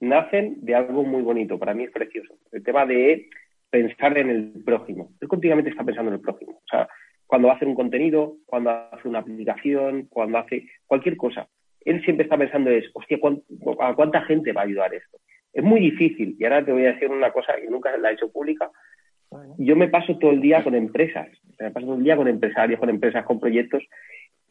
[0.00, 1.58] nacen de algo muy bonito.
[1.58, 2.34] Para mí es precioso.
[2.52, 3.28] El tema de
[3.70, 5.10] pensar en el prójimo.
[5.20, 6.52] Él continuamente está pensando en el prójimo.
[6.52, 6.88] O sea,
[7.26, 11.48] cuando hace un contenido, cuando hace una aplicación, cuando hace cualquier cosa,
[11.84, 13.18] él siempre está pensando es, hostia,
[13.80, 15.18] ¿a cuánta gente va a ayudar esto?
[15.52, 18.14] Es muy difícil, y ahora te voy a decir una cosa que nunca la he
[18.14, 18.70] hecho pública.
[19.58, 21.28] Yo me paso todo el día con empresas,
[21.58, 23.82] me paso todo el día con empresarios, con empresas, con proyectos,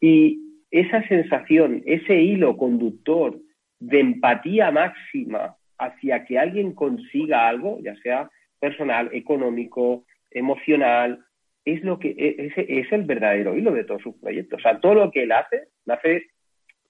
[0.00, 3.38] y esa sensación, ese hilo conductor
[3.78, 11.24] de empatía máxima hacia que alguien consiga algo, ya sea personal, económico, emocional,
[11.64, 14.60] es lo que es, es el verdadero hilo de todos sus proyectos.
[14.60, 16.26] O sea, todo lo que él hace, nace,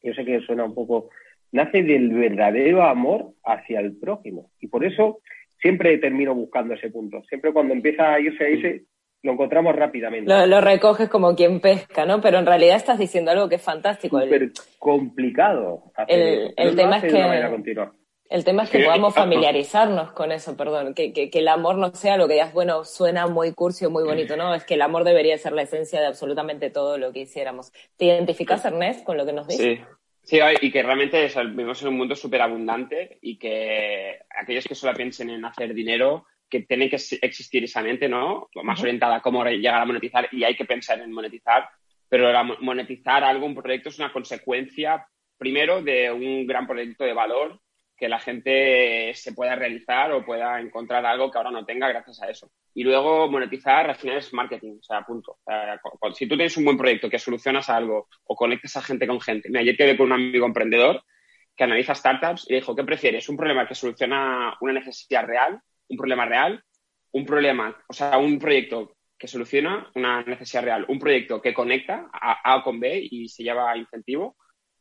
[0.02, 1.10] yo sé que suena un poco,
[1.52, 4.50] nace del verdadero amor hacia el prójimo.
[4.60, 5.20] Y por eso
[5.60, 7.22] siempre termino buscando ese punto.
[7.28, 8.84] Siempre cuando empieza a irse a ese,
[9.22, 10.46] lo encontramos rápidamente.
[10.46, 12.20] Lo, recoges como quien pesca, ¿no?
[12.20, 14.20] Pero en realidad estás diciendo algo que es fantástico.
[14.20, 15.92] Súper complicado.
[16.08, 17.99] el, el tema es que...
[18.30, 21.92] El tema es que podamos familiarizarnos con eso, perdón, que, que, que, el amor no
[21.92, 24.54] sea lo que digas, bueno, suena muy cursi o muy bonito, ¿no?
[24.54, 27.72] Es que el amor debería ser la esencia de absolutamente todo lo que hiciéramos.
[27.96, 29.80] ¿Te identificas, Ernest, con lo que nos dices?
[30.22, 34.76] Sí, sí y que realmente vivimos en un mundo súper abundante y que aquellos que
[34.76, 38.48] solo piensen en hacer dinero, que tienen que existir esa mente, ¿no?
[38.62, 41.68] Más orientada a cómo llegar a monetizar y hay que pensar en monetizar,
[42.08, 45.04] pero monetizar algún proyecto es una consecuencia,
[45.36, 47.60] primero, de un gran proyecto de valor
[48.00, 52.22] que la gente se pueda realizar o pueda encontrar algo que ahora no tenga gracias
[52.22, 52.50] a eso.
[52.72, 55.38] Y luego monetizar al final es marketing, o sea, punto.
[56.14, 59.50] si tú tienes un buen proyecto que solucionas algo o conectas a gente con gente.
[59.50, 61.04] Mira, ayer quedé con un amigo emprendedor
[61.54, 63.28] que analiza startups y dijo, ¿qué prefieres?
[63.28, 65.60] ¿Un problema que soluciona una necesidad real,
[65.90, 66.64] un problema real,
[67.12, 72.08] un problema, o sea, un proyecto que soluciona una necesidad real, un proyecto que conecta
[72.10, 74.38] a A con B y se lleva incentivo,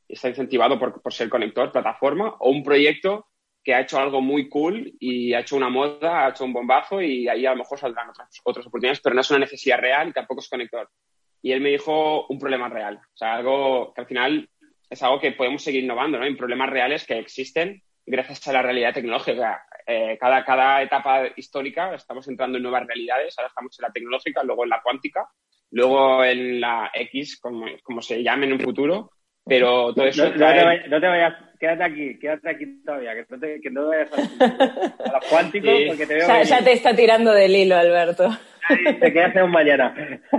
[0.09, 3.27] está incentivado por, por ser conector, plataforma, o un proyecto
[3.63, 7.01] que ha hecho algo muy cool y ha hecho una moda, ha hecho un bombazo
[7.01, 10.09] y ahí a lo mejor saldrán otras, otras oportunidades, pero no es una necesidad real
[10.09, 10.89] y tampoco es conector.
[11.41, 14.49] Y él me dijo un problema real, o sea, algo que al final
[14.89, 16.25] es algo que podemos seguir innovando, ¿no?
[16.25, 19.63] En problemas reales que existen gracias a la realidad tecnológica.
[19.85, 24.43] Eh, cada, cada etapa histórica estamos entrando en nuevas realidades, ahora estamos en la tecnológica,
[24.43, 25.29] luego en la cuántica,
[25.71, 29.11] luego en la X, como, como se llame en un futuro,
[29.49, 30.29] pero todo eso.
[30.29, 35.11] No, te, vayas, quédate aquí, quédate aquí todavía, que no te, que no vayas a,
[35.13, 36.27] los cuánticos porque te veo.
[36.27, 38.29] Ya, ya, te está tirando del hilo, Alberto.
[38.99, 39.93] te quedas un mañana.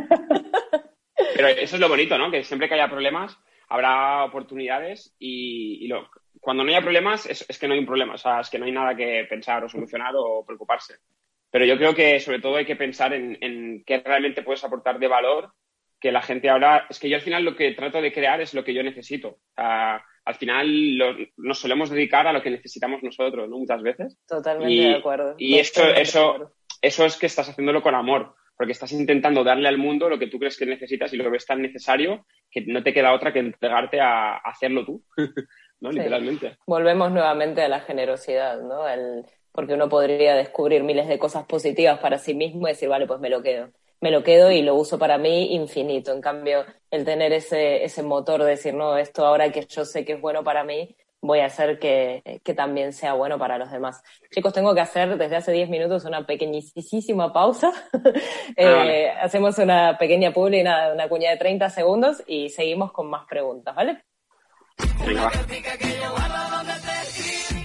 [1.35, 2.31] Pero eso es lo bonito, ¿no?
[2.31, 6.09] Que siempre que haya problemas habrá oportunidades y, lo,
[6.40, 8.59] cuando no haya problemas es, es, que no hay un problema, o sea, es que
[8.59, 10.94] no hay nada que pensar o solucionar o preocuparse.
[11.51, 14.99] Pero yo creo que sobre todo hay que pensar en, en qué realmente puedes aportar
[14.99, 15.53] de valor
[16.00, 18.54] que la gente ahora, es que yo al final lo que trato de crear es
[18.54, 19.38] lo que yo necesito.
[19.56, 23.58] al final nos solemos dedicar a lo que necesitamos nosotros, ¿no?
[23.58, 24.18] Muchas veces.
[24.26, 25.34] Totalmente de acuerdo.
[25.38, 29.76] Y esto, eso, eso es que estás haciéndolo con amor, porque estás intentando darle al
[29.76, 32.82] mundo lo que tú crees que necesitas y lo que ves tan necesario que no
[32.82, 35.04] te queda otra que entregarte a, hacerlo tú,
[35.80, 35.92] ¿no?
[35.92, 36.56] Literalmente.
[36.66, 38.88] Volvemos nuevamente a la generosidad, ¿no?
[38.88, 43.06] El, porque uno podría descubrir miles de cosas positivas para sí mismo y decir, vale,
[43.06, 46.12] pues me lo quedo me lo quedo y lo uso para mí infinito.
[46.12, 50.04] En cambio, el tener ese, ese motor de decir, no, esto ahora que yo sé
[50.04, 53.70] que es bueno para mí, voy a hacer que, que también sea bueno para los
[53.70, 54.02] demás.
[54.30, 57.72] Chicos, tengo que hacer desde hace 10 minutos una pequeñísima pausa.
[58.58, 63.08] Ah, eh, hacemos una pequeña publi, una, una cuña de 30 segundos y seguimos con
[63.08, 64.04] más preguntas, ¿vale?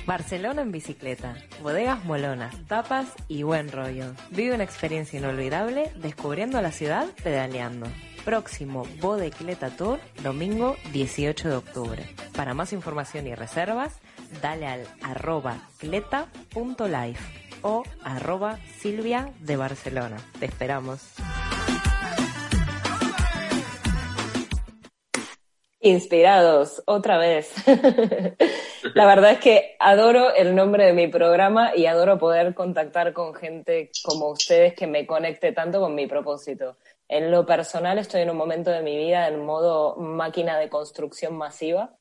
[0.06, 4.14] Barcelona en bicicleta, bodegas molonas, tapas y buen rollo.
[4.30, 7.88] Vive una experiencia inolvidable descubriendo la ciudad pedaleando.
[8.24, 12.16] Próximo Bodecleta Tour, domingo 18 de octubre.
[12.36, 14.00] Para más información y reservas,
[14.42, 20.18] dale al arroba cleta.life o arroba Silvia de Barcelona.
[20.40, 21.02] Te esperamos.
[25.86, 27.54] Inspirados, otra vez.
[28.96, 33.36] La verdad es que adoro el nombre de mi programa y adoro poder contactar con
[33.36, 36.78] gente como ustedes que me conecte tanto con mi propósito.
[37.08, 41.38] En lo personal estoy en un momento de mi vida en modo máquina de construcción
[41.38, 41.96] masiva.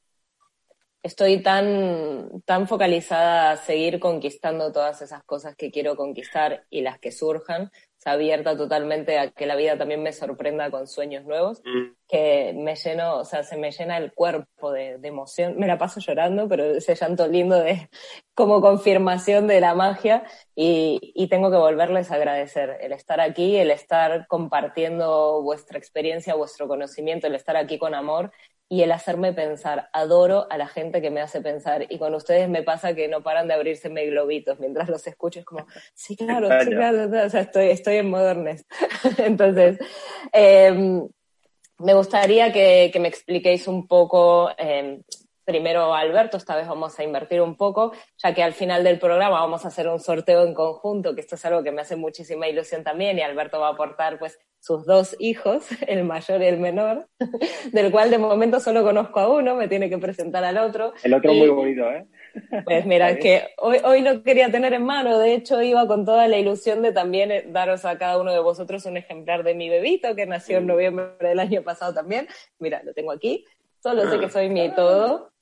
[1.05, 6.99] Estoy tan, tan focalizada a seguir conquistando todas esas cosas que quiero conquistar y las
[6.99, 7.71] que surjan
[8.05, 11.95] abierta totalmente a que la vida también me sorprenda con sueños nuevos, mm.
[12.09, 15.57] que me lleno, o sea, se me llena el cuerpo de, emoción.
[15.59, 17.89] Me la paso llorando, pero ese llanto lindo de
[18.35, 23.57] como confirmación de la magia y, y tengo que volverles a agradecer el estar aquí,
[23.57, 28.33] el estar compartiendo vuestra experiencia, vuestro conocimiento, el estar aquí con amor
[28.75, 29.89] y el hacerme pensar.
[29.93, 33.23] Adoro a la gente que me hace pensar y con ustedes me pasa que no
[33.23, 35.39] paran de abrirse globitos mientras los escucho.
[35.39, 38.67] Es como, sí, claro, sí, claro, o sea, estoy, estoy en Moderness.
[39.19, 39.79] Entonces,
[40.33, 41.07] em,
[41.79, 45.01] me gustaría que, que, me expliquéis un poco, eh,
[45.45, 49.41] primero Alberto, esta vez vamos a invertir un poco, ya que al final del programa
[49.41, 52.49] vamos a hacer un sorteo en conjunto, que esto es algo que me hace muchísima
[52.49, 56.59] ilusión también, y Alberto va a aportar pues sus dos hijos, el mayor y el
[56.59, 57.07] menor,
[57.73, 60.95] del cual de momento solo conozco a uno, me tiene que presentar al otro.
[61.03, 62.07] El otro muy bonito, ¿eh?
[62.65, 66.29] Pues mira, que hoy, hoy lo quería tener en mano, de hecho iba con toda
[66.29, 69.69] la ilusión de también eh, daros a cada uno de vosotros un ejemplar de mi
[69.69, 72.27] bebito que nació en noviembre del año pasado también.
[72.59, 73.45] Mira, lo tengo aquí,
[73.83, 75.34] solo sé que soy mi todo.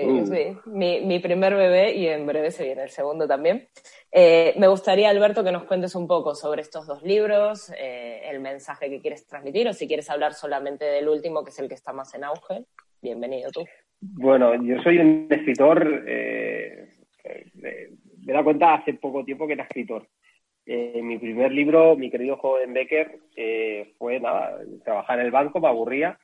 [0.00, 0.26] Sí, Uh.
[0.26, 3.68] sí, mi, mi primer bebé y en breve se viene el segundo también.
[4.12, 8.40] Eh, me gustaría, Alberto, que nos cuentes un poco sobre estos dos libros, eh, el
[8.40, 11.74] mensaje que quieres transmitir o si quieres hablar solamente del último, que es el que
[11.74, 12.64] está más en auge.
[13.02, 13.64] Bienvenido tú.
[14.00, 16.88] Bueno, yo soy un escritor, eh,
[17.24, 17.70] eh, me
[18.28, 20.06] he dado cuenta hace poco tiempo que era escritor.
[20.66, 23.18] Mi primer libro, mi querido joven Becker,
[23.96, 26.18] fue nada, trabajar en el banco, me aburría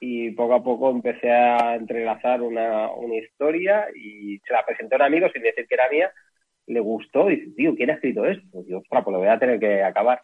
[0.00, 4.98] y poco a poco empecé a entrelazar una, una historia y se la presenté a
[4.98, 6.12] un amigo sin decir que era mía,
[6.66, 8.62] le gustó y dice, tío, ¿quién ha escrito esto?
[8.62, 10.20] Digo, ostras, pues lo voy a tener que acabar.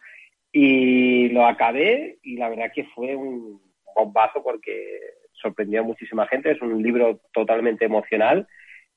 [0.51, 3.59] Y lo acabé y la verdad que fue un
[3.95, 4.99] bombazo porque
[5.33, 6.51] sorprendió a muchísima gente.
[6.51, 8.47] Es un libro totalmente emocional,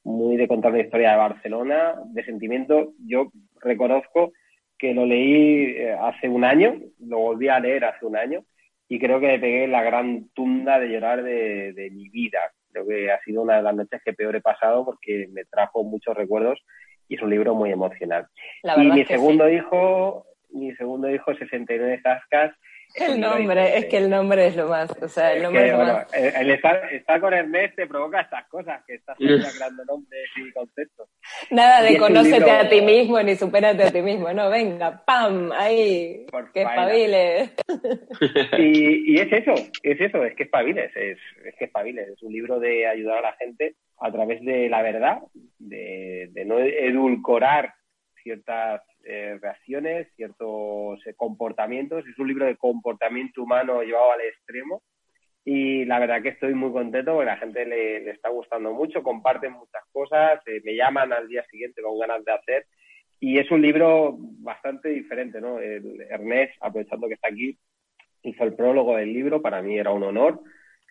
[0.04, 2.92] muy de contar la historia de Barcelona, de sentimiento.
[3.04, 4.32] Yo reconozco
[4.78, 8.44] que lo leí eh, hace un año, lo volví a leer hace un año
[8.88, 12.38] y creo que me pegué la gran tunda de llorar de, de mi vida.
[12.72, 15.84] Creo que ha sido una de las noches que peor he pasado porque me trajo
[15.84, 16.60] muchos recuerdos
[17.08, 18.26] y es un libro muy emocional.
[18.62, 22.54] La y mi es que segundo hijo, mi segundo hijo, 69 Zascas.
[22.94, 25.66] El nombre, es que el nombre es lo más, o sea, el Es nombre que,
[25.66, 26.14] es lo bueno, más.
[26.14, 30.50] el, el estar, estar con Ernest te provoca estas cosas, que estás creando nombres y
[30.52, 31.08] conceptos.
[31.50, 35.52] Nada de conócete libro- a ti mismo ni supérate a ti mismo, no, venga, pam,
[35.52, 36.82] ahí, Por que faena.
[36.82, 37.50] espabile.
[38.58, 42.08] Y, y es eso, es eso, es que espabiles, es, es que espabiles.
[42.08, 45.18] Es un libro de ayudar a la gente a través de la verdad,
[45.58, 47.74] de, de no edulcorar
[48.22, 52.06] ciertas eh, reacciones, ciertos eh, comportamientos.
[52.06, 54.82] Es un libro de comportamiento humano llevado al extremo.
[55.44, 59.02] Y la verdad que estoy muy contento porque la gente le, le está gustando mucho,
[59.02, 62.66] comparten muchas cosas, eh, me llaman al día siguiente con ganas de hacer.
[63.20, 65.58] Y es un libro bastante diferente, ¿no?
[65.58, 67.58] El Ernest, aprovechando que está aquí,
[68.22, 70.40] hizo el prólogo del libro, para mí era un honor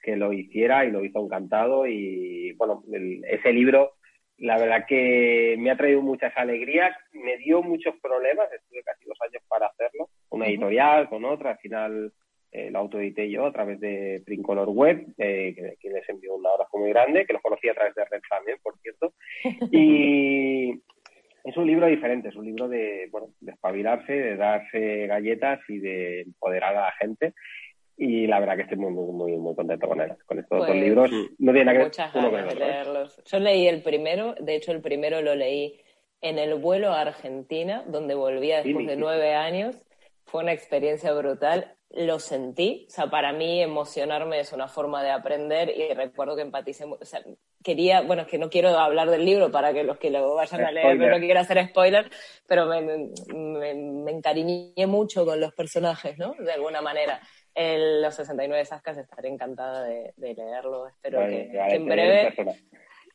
[0.02, 3.97] que lo hiciera y lo hizo encantado y bueno, el- ese libro
[4.38, 9.18] la verdad que me ha traído muchas alegrías, me dio muchos problemas, estuve casi dos
[9.22, 12.14] años para hacerlo, una editorial con otra, al final
[12.52, 16.46] eh, lo autoedité yo a través de Princolor Web, eh, que, que les envió un
[16.46, 19.14] abrazo muy grande, que los conocí a través de Red también, por cierto,
[19.72, 20.82] y
[21.48, 25.80] es un libro diferente, es un libro de, bueno, de espabilarse, de darse galletas y
[25.80, 27.34] de empoderar a la gente.
[28.00, 30.14] Y la verdad que estoy muy, muy, muy, muy contento con él.
[30.26, 32.58] Con estos Pues, dos libros no tiene nada que ver uno con el otro.
[32.66, 32.70] ¿eh?
[32.70, 33.22] leerlos.
[33.26, 35.80] Yo leí el primero, de hecho el primero lo leí
[36.22, 39.02] en el vuelo a Argentina, donde volvía Sí, después me de dijiste.
[39.02, 39.76] nueve años.
[40.26, 41.74] Fue una experiencia brutal.
[41.90, 46.42] Lo sentí, o sea, para mí emocionarme es una forma de aprender y recuerdo que
[46.42, 47.22] empaticé, o sea,
[47.64, 50.66] quería, bueno, es que no quiero hablar del libro para que los que lo vayan
[50.66, 51.12] a leer, Spoiler.
[51.14, 52.12] no quiero hacer spoiler,
[52.46, 56.34] pero me, me- me encariñé mucho con los personajes, ¿no?
[56.38, 57.22] De alguna manera.
[57.60, 61.86] El, los 69 Sascas estaré encantada de, de leerlo, espero Vale, que, vale, que en
[61.86, 62.36] breve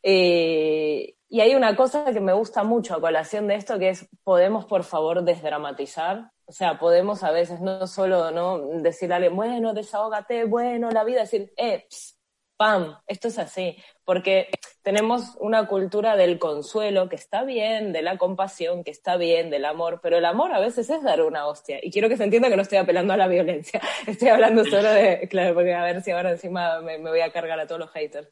[0.02, 4.08] eh, y hay una cosa que me gusta mucho a colación de esto, que es,
[4.24, 6.30] podemos por favor desdramatizar.
[6.44, 11.04] O sea, podemos a veces no solo no decirle a alguien, bueno, desahógate, bueno, la
[11.04, 12.18] vida, decir, eh, ps,
[12.62, 13.76] pam, esto es así.
[14.04, 14.48] Porque
[14.82, 19.64] tenemos una cultura del consuelo, que está bien, de la compasión, que está bien, del
[19.64, 21.80] amor, pero el amor a veces es dar una hostia.
[21.82, 23.80] Y quiero que se entienda que no estoy apelando a la violencia.
[24.06, 27.32] Estoy hablando solo de, claro, porque a ver si ahora encima me, me voy a
[27.32, 28.28] cargar a todos los haters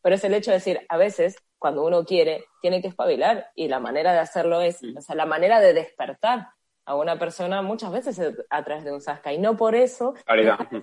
[0.00, 3.66] pero es el hecho de decir, a veces, cuando uno quiere, tiene que espabilar, y
[3.66, 6.50] la manera de hacerlo es, o sea, la manera de despertar
[6.86, 10.14] a una persona muchas veces es a través de un sasca, y no por eso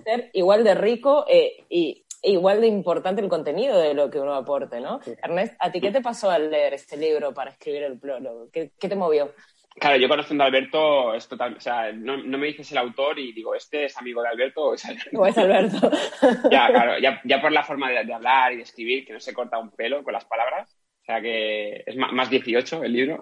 [0.04, 4.34] ser igual de rico eh, y igual de importante el contenido de lo que uno
[4.34, 5.00] aporte, ¿no?
[5.22, 8.48] Ernest, ¿a ti qué te pasó al leer este libro para escribir el prólogo?
[8.52, 9.32] ¿Qué, qué te movió?
[9.76, 13.18] Claro, yo conociendo a Alberto, es total, o sea, no, no me dices el autor
[13.18, 15.10] y digo, ¿este es amigo de Alberto o es Alberto?
[15.12, 15.90] ¿Cómo es Alberto?
[16.50, 19.20] Ya, claro, ya, ya por la forma de, de hablar y de escribir, que no
[19.20, 20.78] se corta un pelo con las palabras.
[21.02, 23.20] O sea que es más 18 el libro.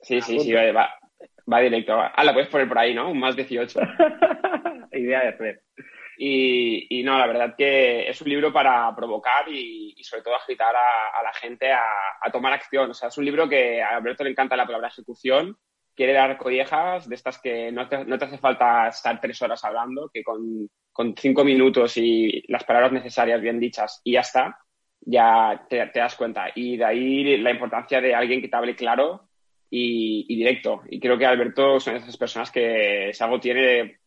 [0.00, 0.90] Sí, sí, sí, va, va,
[1.52, 1.92] va directo.
[1.98, 3.10] Ah, la puedes poner por ahí, ¿no?
[3.10, 3.78] Un más 18.
[4.92, 5.56] Idea de Fred.
[6.18, 10.36] Y, y no, la verdad que es un libro para provocar y, y sobre todo
[10.36, 11.82] agitar a, a la gente a,
[12.20, 12.90] a tomar acción.
[12.90, 15.56] O sea, es un libro que a Alberto le encanta la palabra ejecución,
[15.94, 19.64] quiere dar collejas de estas que no te, no te hace falta estar tres horas
[19.64, 24.58] hablando, que con, con cinco minutos y las palabras necesarias bien dichas y ya está,
[25.00, 26.46] ya te, te das cuenta.
[26.54, 29.28] Y de ahí la importancia de alguien que te hable claro
[29.70, 30.82] y, y directo.
[30.88, 33.98] Y creo que Alberto de esas personas que si algo tiene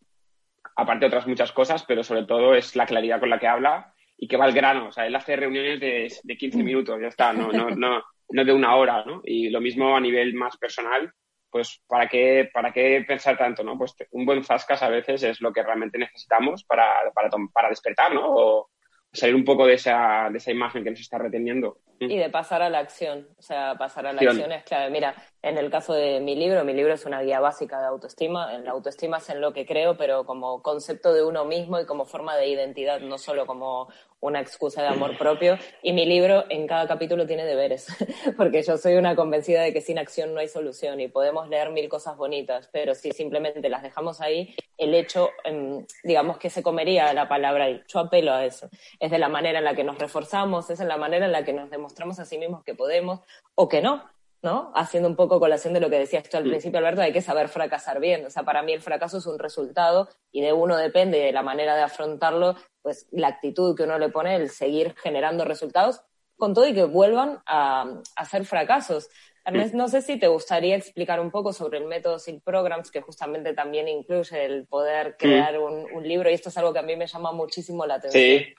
[0.79, 3.93] aparte de otras muchas cosas, pero sobre todo es la claridad con la que habla
[4.17, 4.87] y que va al grano.
[4.87, 8.45] O sea, él hace reuniones de, de 15 minutos, ya está, no, no, no, no
[8.45, 9.21] de una hora, ¿no?
[9.23, 11.11] Y lo mismo a nivel más personal,
[11.49, 13.77] pues ¿para qué, para qué pensar tanto, no?
[13.77, 18.13] Pues un buen zascas a veces es lo que realmente necesitamos para, para, para despertar,
[18.13, 18.23] ¿no?
[18.25, 18.69] O
[19.11, 21.79] salir un poco de esa, de esa imagen que nos está reteniendo.
[22.01, 24.89] Y de pasar a la acción, o sea, pasar a la acción, es clave.
[24.89, 28.55] Mira, en el caso de mi libro, mi libro es una guía básica de autoestima.
[28.55, 31.85] En la autoestima es en lo que creo, pero como concepto de uno mismo y
[31.85, 33.89] como forma de identidad, no solo como
[34.21, 35.57] una excusa de amor propio.
[35.81, 37.87] Y mi libro en cada capítulo tiene deberes,
[38.37, 41.71] porque yo soy una convencida de que sin acción no hay solución y podemos leer
[41.71, 46.63] mil cosas bonitas, pero si simplemente las dejamos ahí, el hecho, em, digamos que se
[46.63, 48.69] comería la palabra y yo apelo a eso.
[48.99, 51.43] Es de la manera en la que nos reforzamos, es en la manera en la
[51.43, 53.21] que nos demostramos a sí mismos que podemos
[53.55, 54.03] o que no.
[54.41, 54.71] ¿No?
[54.75, 57.49] Haciendo un poco colación de lo que decías tú al principio, Alberto, hay que saber
[57.49, 58.25] fracasar bien.
[58.25, 61.41] O sea, para mí el fracaso es un resultado y de uno depende de la
[61.41, 66.01] manera de afrontarlo pues la actitud que uno le pone, el seguir generando resultados,
[66.37, 69.09] con todo y que vuelvan a, a ser fracasos.
[69.45, 73.01] Ernest, no sé si te gustaría explicar un poco sobre el método SIL Programs, que
[73.01, 76.83] justamente también incluye el poder crear un, un, libro, y esto es algo que a
[76.83, 78.23] mí me llama muchísimo la atención.
[78.23, 78.53] Sí,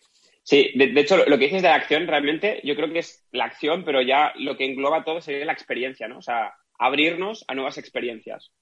[0.51, 0.73] sí.
[0.75, 3.45] De, de, hecho, lo que dices de la acción, realmente, yo creo que es la
[3.45, 6.19] acción, pero ya lo que engloba todo sería la experiencia, ¿no?
[6.19, 8.53] O sea, abrirnos a nuevas experiencias.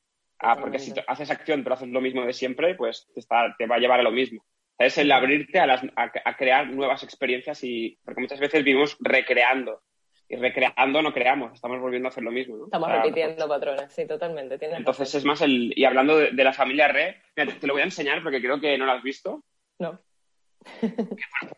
[0.41, 3.67] Ah, porque si haces acción pero haces lo mismo de siempre, pues te, está, te
[3.67, 4.45] va a llevar a lo mismo
[4.79, 8.97] es el abrirte a, las, a, a, crear nuevas experiencias y porque muchas veces vivimos
[9.01, 9.83] recreando
[10.29, 12.57] y recreando no creamos, estamos volviendo a hacer lo mismo.
[12.57, 12.65] ¿no?
[12.67, 14.55] Estamos repitiendo patrones, sí, totalmente.
[14.61, 15.19] Entonces razón.
[15.19, 15.73] es más el...
[15.75, 18.41] Y hablando de, de la familia Re, mira, te, te, lo voy a enseñar porque
[18.41, 19.43] creo que no lo has visto.
[19.79, 19.99] No.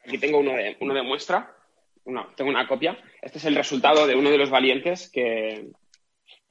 [0.07, 1.55] Aquí tengo uno de, uno de muestra,
[2.37, 2.99] tengo una copia.
[3.21, 5.71] Este es el resultado de uno de los valientes que,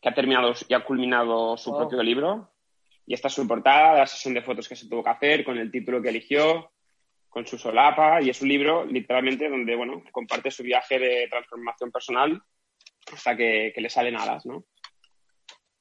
[0.02, 1.78] que ha terminado y ha culminado su oh.
[1.78, 2.52] propio libro.
[3.06, 5.58] Y esta es su portada, la sesión de fotos que se tuvo que hacer, con
[5.58, 6.72] el título que eligió,
[7.28, 8.22] con su solapa.
[8.22, 12.42] Y es un libro, literalmente, donde, bueno, comparte su viaje de transformación personal
[13.12, 14.64] hasta que, que le salen alas, ¿no?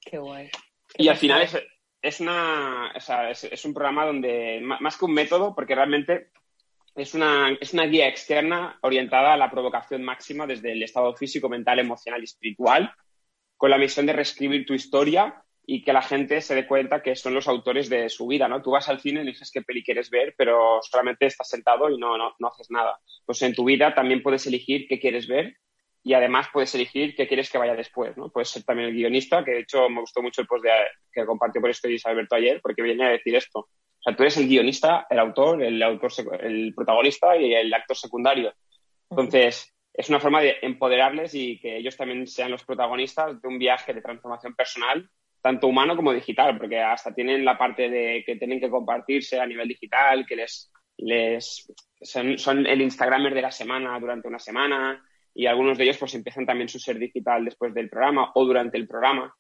[0.01, 0.49] Qué guay.
[0.95, 1.63] Qué y al final es,
[2.01, 6.31] es, una, o sea, es, es, un programa donde, más que un método, porque realmente
[6.99, 11.49] es una, es una guía externa orientada a la provocación máxima desde el estado físico,
[11.49, 12.93] mental, emocional y espiritual,
[13.57, 17.15] con la misión de reescribir tu historia y que la gente se dé cuenta que
[17.15, 18.63] son los autores de su vida, ¿no?
[18.63, 21.99] Tú vas al cine y dices qué peli quieres ver, pero solamente estás sentado y
[21.99, 22.99] no, no, no, haces nada.
[23.25, 25.57] Pues en tu vida también puedes elegir qué quieres ver
[26.03, 28.31] y además puedes elegir qué quieres que vaya después, ¿no?
[28.31, 30.65] Puedes ser también el guionista, que de hecho me gustó mucho el post
[31.13, 33.69] que compartió por Stories Alberto ayer, porque viene a decir esto.
[34.09, 38.55] Sea, tú eres el guionista, el autor, el, autor, el protagonista y el actor secundario.
[39.11, 43.59] Entonces, es una forma de empoderarles y que ellos también sean los protagonistas de un
[43.59, 45.09] viaje de transformación personal
[45.41, 49.47] tanto humano como digital, porque hasta tienen la parte de que tienen que compartirse a
[49.47, 55.05] nivel digital, que les, les son, son el Instagramer de la semana durante una semana
[55.35, 58.77] y algunos de ellos pues empiezan también su ser digital después del programa o durante
[58.77, 59.33] el programa.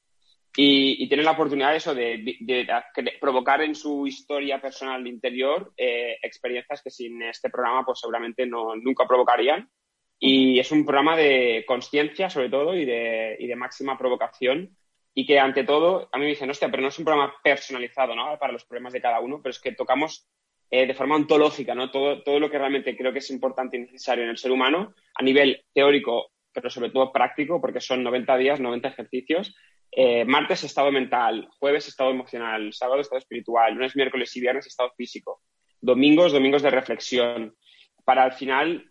[0.60, 5.72] Y, y tienen la oportunidad eso de, de, de, provocar en su historia personal interior
[5.76, 9.70] eh, experiencias que sin este programa pues seguramente no, nunca provocarían.
[10.18, 14.76] Y es un programa de conciencia sobre todo y de, y de máxima provocación
[15.14, 18.16] y que ante todo, a mí me dicen, hostia, pero no es un programa personalizado,
[18.16, 18.36] ¿no?
[18.36, 20.26] Para los problemas de cada uno, pero es que tocamos
[20.72, 21.92] eh, de forma ontológica, ¿no?
[21.92, 24.92] Todo, todo lo que realmente creo que es importante y necesario en el ser humano
[25.14, 29.54] a nivel teórico, pero sobre todo práctico, porque son 90 días, 90 ejercicios.
[29.90, 34.92] Eh, martes, estado mental, jueves, estado emocional, sábado, estado espiritual, lunes, miércoles y viernes, estado
[34.96, 35.40] físico,
[35.80, 37.56] domingos, domingos de reflexión,
[38.04, 38.90] para al final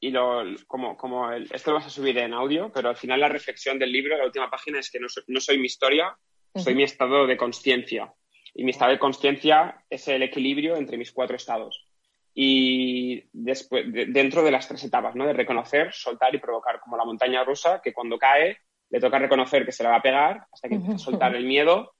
[0.00, 3.20] y lo, como, como el, esto lo vas a subir en audio, pero al final
[3.20, 6.16] la reflexión del libro, la última página, es que no, no soy mi historia,
[6.54, 8.12] soy mi estado de conciencia.
[8.54, 11.87] Y mi estado de conciencia es el equilibrio entre mis cuatro estados.
[12.40, 15.26] Y después, de, dentro de las tres etapas, ¿no?
[15.26, 18.58] De reconocer, soltar y provocar, como la montaña rusa, que cuando cae
[18.90, 21.44] le toca reconocer que se la va a pegar hasta que empieza a soltar el
[21.44, 21.96] miedo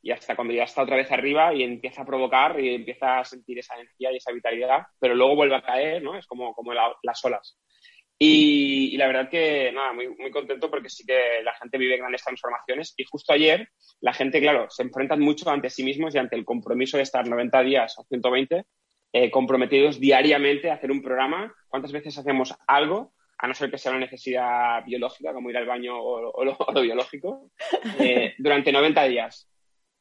[0.00, 3.24] y hasta cuando ya está otra vez arriba y empieza a provocar y empieza a
[3.26, 6.16] sentir esa energía y esa vitalidad, pero luego vuelve a caer, ¿no?
[6.16, 7.58] Es como, como la, las olas.
[8.18, 11.98] Y, y, la verdad que, nada, muy, muy contento porque sí que la gente vive
[11.98, 13.68] grandes transformaciones y justo ayer
[14.00, 17.28] la gente, claro, se enfrentan mucho ante sí mismos y ante el compromiso de estar
[17.28, 18.64] 90 días o 120
[19.12, 21.54] eh, comprometidos diariamente a hacer un programa.
[21.68, 25.66] ¿Cuántas veces hacemos algo a no ser que sea una necesidad biológica, como ir al
[25.66, 27.50] baño o, o, lo, o lo, biológico,
[27.98, 29.48] eh, durante 90 días.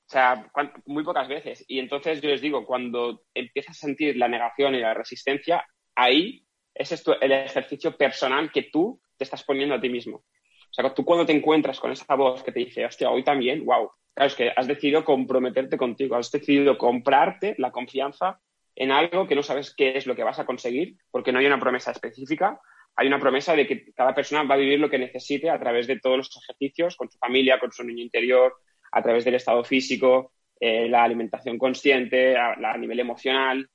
[0.05, 0.45] O sea,
[0.86, 1.66] muy pocas veces.
[1.68, 6.45] Y entonces yo les digo, cuando empiezas a sentir la negación y la resistencia, ahí
[6.76, 10.18] ese es tu, el ejercicio personal que tú te estás poniendo a ti mismo.
[10.18, 13.66] O sea, tú cuando te encuentras con esa voz que te dice, hostia, hoy también,
[13.66, 13.89] wow.
[14.14, 18.39] Claro, es que has decidido comprometerte contigo, has decidido comprarte la confianza
[18.76, 21.45] en algo que no sabes qué es lo que vas a conseguir, porque no hay
[21.45, 22.59] una promesa específica,
[22.95, 25.88] hay una promesa de que cada persona va a vivir lo que necesite a través
[25.88, 28.53] de todos los ejercicios, con su familia, con su niño interior,
[28.91, 33.69] a través del estado físico, eh, la alimentación consciente, a, nivel emocional,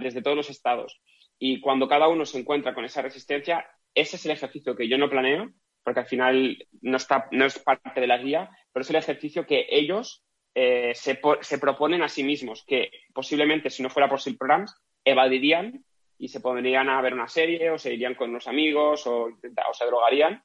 [0.00, 1.00] desde todos los estados.
[1.38, 4.98] Y cuando cada uno se encuentra con esa resistencia, ese es el ejercicio que yo
[4.98, 5.50] no planeo,
[5.82, 9.46] porque al final no, está, no es parte de la guía, pero es el ejercicio
[9.46, 10.24] que ellos
[10.54, 14.74] eh, se, se, proponen a sí mismos, que posiblemente si no fuera por SIL Programs,
[15.04, 15.84] evadirían
[16.18, 19.74] y se pondrían a ver una serie o se irían con unos amigos o, o
[19.74, 20.42] se drogarían,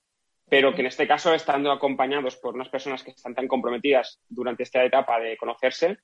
[0.48, 4.64] pero que en este caso, estando acompañados por unas personas que están tan comprometidas durante
[4.64, 5.98] esta etapa de conocerse,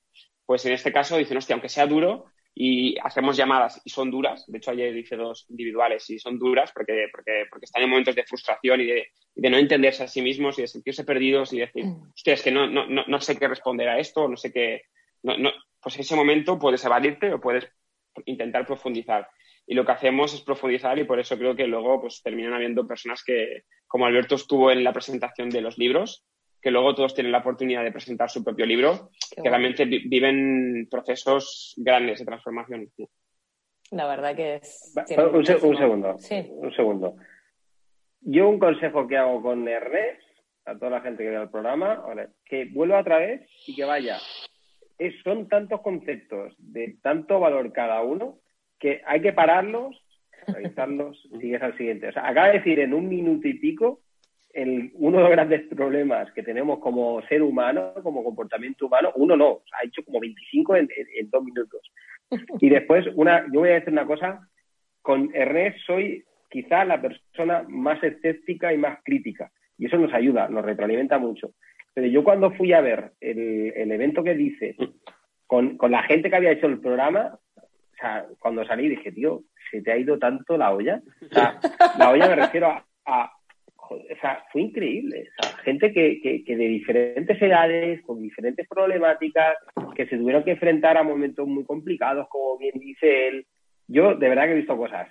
[0.44, 4.44] pues en este caso dicen, hostia, aunque sea duro, y hacemos llamadas y son duras.
[4.46, 8.14] De hecho, ayer hice dos individuales y son duras porque, porque, porque están en momentos
[8.14, 11.60] de frustración y de, de, no entenderse a sí mismos y de sentirse perdidos y
[11.60, 12.12] decir, mm.
[12.14, 14.82] hostia, es que no, no, no, sé qué responder a esto, no sé qué.
[15.22, 15.50] No, no,
[15.80, 17.66] pues en ese momento puedes evadirte o puedes
[18.26, 19.28] intentar profundizar.
[19.66, 22.86] Y lo que hacemos es profundizar y por eso creo que luego pues terminan habiendo
[22.86, 26.24] personas que, como Alberto estuvo en la presentación de los libros,
[26.62, 31.74] que luego todos tienen la oportunidad de presentar su propio libro, que realmente viven procesos
[31.76, 32.88] grandes de transformación.
[33.90, 34.94] La verdad que es...
[35.34, 36.46] Un, segundo, sí.
[36.50, 37.16] un segundo.
[38.20, 40.22] Yo un consejo que hago con Ernest,
[40.64, 42.04] a toda la gente que ve el programa,
[42.44, 44.18] que vuelva otra vez y que vaya.
[44.98, 48.38] Es, son tantos conceptos de tanto valor cada uno
[48.78, 50.00] que hay que pararlos,
[50.46, 52.08] revisarlos, sigues al siguiente.
[52.08, 54.00] O sea, acaba de decir en un minuto y pico
[54.54, 59.62] uno de los grandes problemas que tenemos como ser humano, como comportamiento humano, uno no,
[59.72, 60.88] ha hecho como 25 en,
[61.30, 61.80] dos minutos.
[62.60, 64.48] Y después, una, yo voy a decir una cosa,
[65.00, 70.48] con Ernest soy quizá la persona más escéptica y más crítica, y eso nos ayuda,
[70.48, 71.52] nos retroalimenta mucho.
[71.94, 74.76] Pero yo cuando fui a ver el, el evento que dices,
[75.46, 79.42] con, con la gente que había hecho el programa, o sea, cuando salí dije, tío,
[79.70, 81.02] se te ha ido tanto la olla.
[81.30, 81.58] O sea,
[81.98, 83.32] la olla me refiero a
[83.96, 85.28] o sea, fue increíble.
[85.38, 89.56] O sea, gente que, que, de diferentes edades, con diferentes problemáticas,
[89.94, 93.46] que se tuvieron que enfrentar a momentos muy complicados, como bien dice él.
[93.88, 95.08] Yo de verdad que he visto cosas,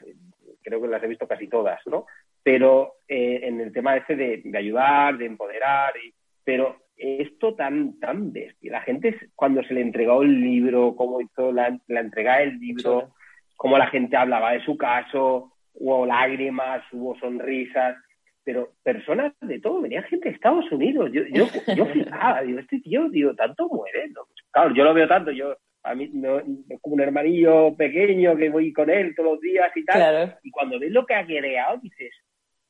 [0.63, 2.05] creo que las he visto casi todas, ¿no?
[2.43, 6.13] Pero eh, en el tema ese de, de ayudar, de empoderar, y,
[6.43, 8.71] pero esto tan, tan bestia.
[8.71, 13.13] La gente, cuando se le entregó el libro, cómo hizo la, la entrega del libro,
[13.55, 17.95] cómo la gente hablaba de su caso, hubo lágrimas, hubo sonrisas
[18.43, 21.11] pero personas de todo, venía gente de Estados Unidos.
[21.13, 24.09] Yo, yo, yo flipaba, digo, este tío, digo, tanto muere.
[24.09, 24.21] ¿no?
[24.51, 28.49] Claro, yo lo veo tanto, yo, a mí, no, es como un hermanillo pequeño que
[28.49, 30.37] voy con él todos los días y tal.
[30.43, 32.13] Y cuando ves lo que ha creado, dices,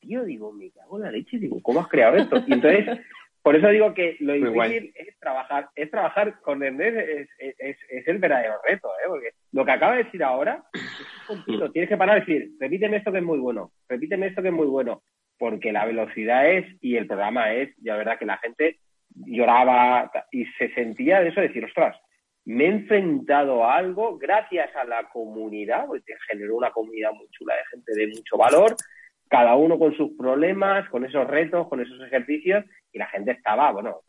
[0.00, 2.42] tío, digo, me cago en la leche, digo, ¿cómo has creado esto?
[2.46, 3.00] Y entonces,
[3.42, 8.08] por eso digo que lo difícil es trabajar, es trabajar con Ernest, es, es, es,
[8.08, 9.08] el verdadero reto, ¿eh?
[9.08, 13.12] Porque lo que acaba de decir ahora es tienes que parar y decir, repíteme esto
[13.12, 15.02] que es muy bueno, repíteme esto que es muy bueno
[15.38, 18.78] porque la velocidad es y el programa es, ya verdad que la gente
[19.14, 21.96] lloraba y se sentía de eso, decir, ostras,
[22.44, 27.54] me he enfrentado a algo gracias a la comunidad, porque generó una comunidad muy chula
[27.54, 28.76] de gente de mucho valor,
[29.28, 33.72] cada uno con sus problemas, con esos retos, con esos ejercicios, y la gente estaba,
[33.72, 34.00] bueno,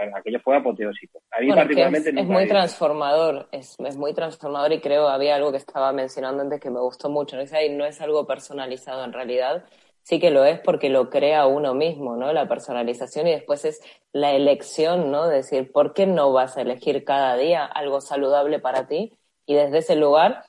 [0.00, 1.22] eh, aquello fue apoteósico.
[1.30, 5.52] A mí particularmente es, es muy transformador, es, es, muy transformador y creo, había algo
[5.52, 7.42] que estaba mencionando antes que me gustó mucho, ¿no?
[7.42, 9.64] no es algo personalizado en realidad,
[10.02, 12.32] sí que lo es porque lo crea uno mismo, ¿no?
[12.32, 13.80] La personalización y después es
[14.12, 15.28] la elección, ¿no?
[15.28, 19.16] Decir, ¿por qué no vas a elegir cada día algo saludable para ti?
[19.46, 20.44] Y desde ese lugar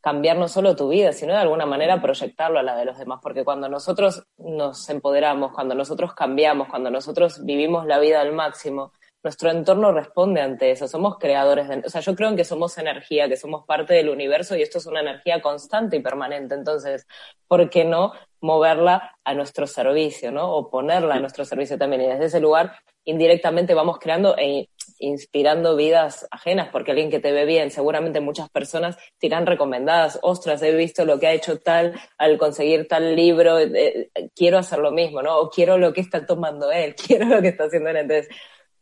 [0.00, 3.20] cambiar no solo tu vida, sino de alguna manera proyectarlo a la de los demás,
[3.22, 8.92] porque cuando nosotros nos empoderamos, cuando nosotros cambiamos, cuando nosotros vivimos la vida al máximo,
[9.28, 12.78] nuestro entorno responde ante eso, somos creadores de, o sea, yo creo en que somos
[12.78, 17.06] energía, que somos parte del universo y esto es una energía constante y permanente, entonces,
[17.46, 20.50] ¿por qué no moverla a nuestro servicio, ¿no?
[20.50, 22.02] O ponerla a nuestro servicio también.
[22.02, 22.72] Y desde ese lugar,
[23.04, 28.48] indirectamente vamos creando e inspirando vidas ajenas, porque alguien que te ve bien, seguramente muchas
[28.48, 33.14] personas te irán recomendadas, ostras, he visto lo que ha hecho tal al conseguir tal
[33.14, 35.36] libro, eh, eh, quiero hacer lo mismo, ¿no?
[35.38, 37.96] O quiero lo que está tomando él, quiero lo que está haciendo él.
[37.98, 38.28] Entonces,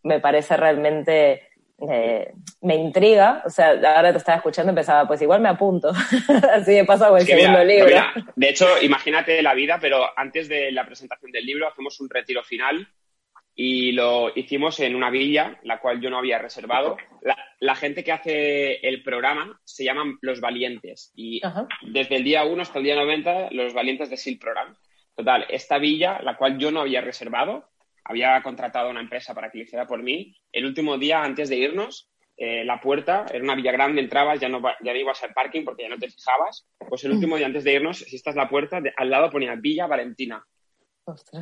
[0.06, 1.48] me parece realmente
[1.78, 2.32] eh,
[2.62, 5.90] me intriga, o sea, ahora te estaba escuchando y empezaba, pues igual me apunto,
[6.54, 7.96] así de paso con el segundo libro.
[8.34, 12.42] de hecho, imagínate la vida, pero antes de la presentación del libro hacemos un retiro
[12.42, 12.88] final
[13.54, 16.96] y lo hicimos en una villa, la cual yo no había reservado.
[17.60, 21.40] La, gente que hace el programa se llaman Los Valientes y
[21.82, 24.76] desde el día 1 hasta el día 90, Los Valientes de SIL Program.
[25.14, 27.70] Total, esta villa, la cual yo no había reservado,
[28.08, 30.34] había contratado a una empresa para que lo hiciera por mí.
[30.52, 34.48] El último día, antes de irnos, eh, la puerta, era una villa grande, entrabas, ya
[34.48, 36.68] no, ya no ibas al parking porque ya no te fijabas.
[36.88, 39.54] Pues el último día antes de irnos, si esta es la puerta, al lado ponía
[39.56, 40.44] Villa Valentina.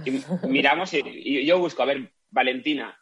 [0.04, 2.98] Y miramos y, yo busco, a ver, Valentina,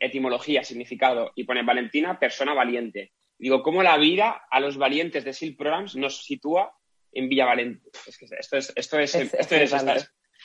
[0.00, 3.12] etimología, significado, y pone Valentina, persona valiente.
[3.38, 6.74] Digo, ¿cómo la vida a los valientes de SIL Programs nos sitúa
[7.12, 7.82] en Villa Valentina?
[8.06, 8.24] esto
[8.56, 9.72] es, esto es, esto es,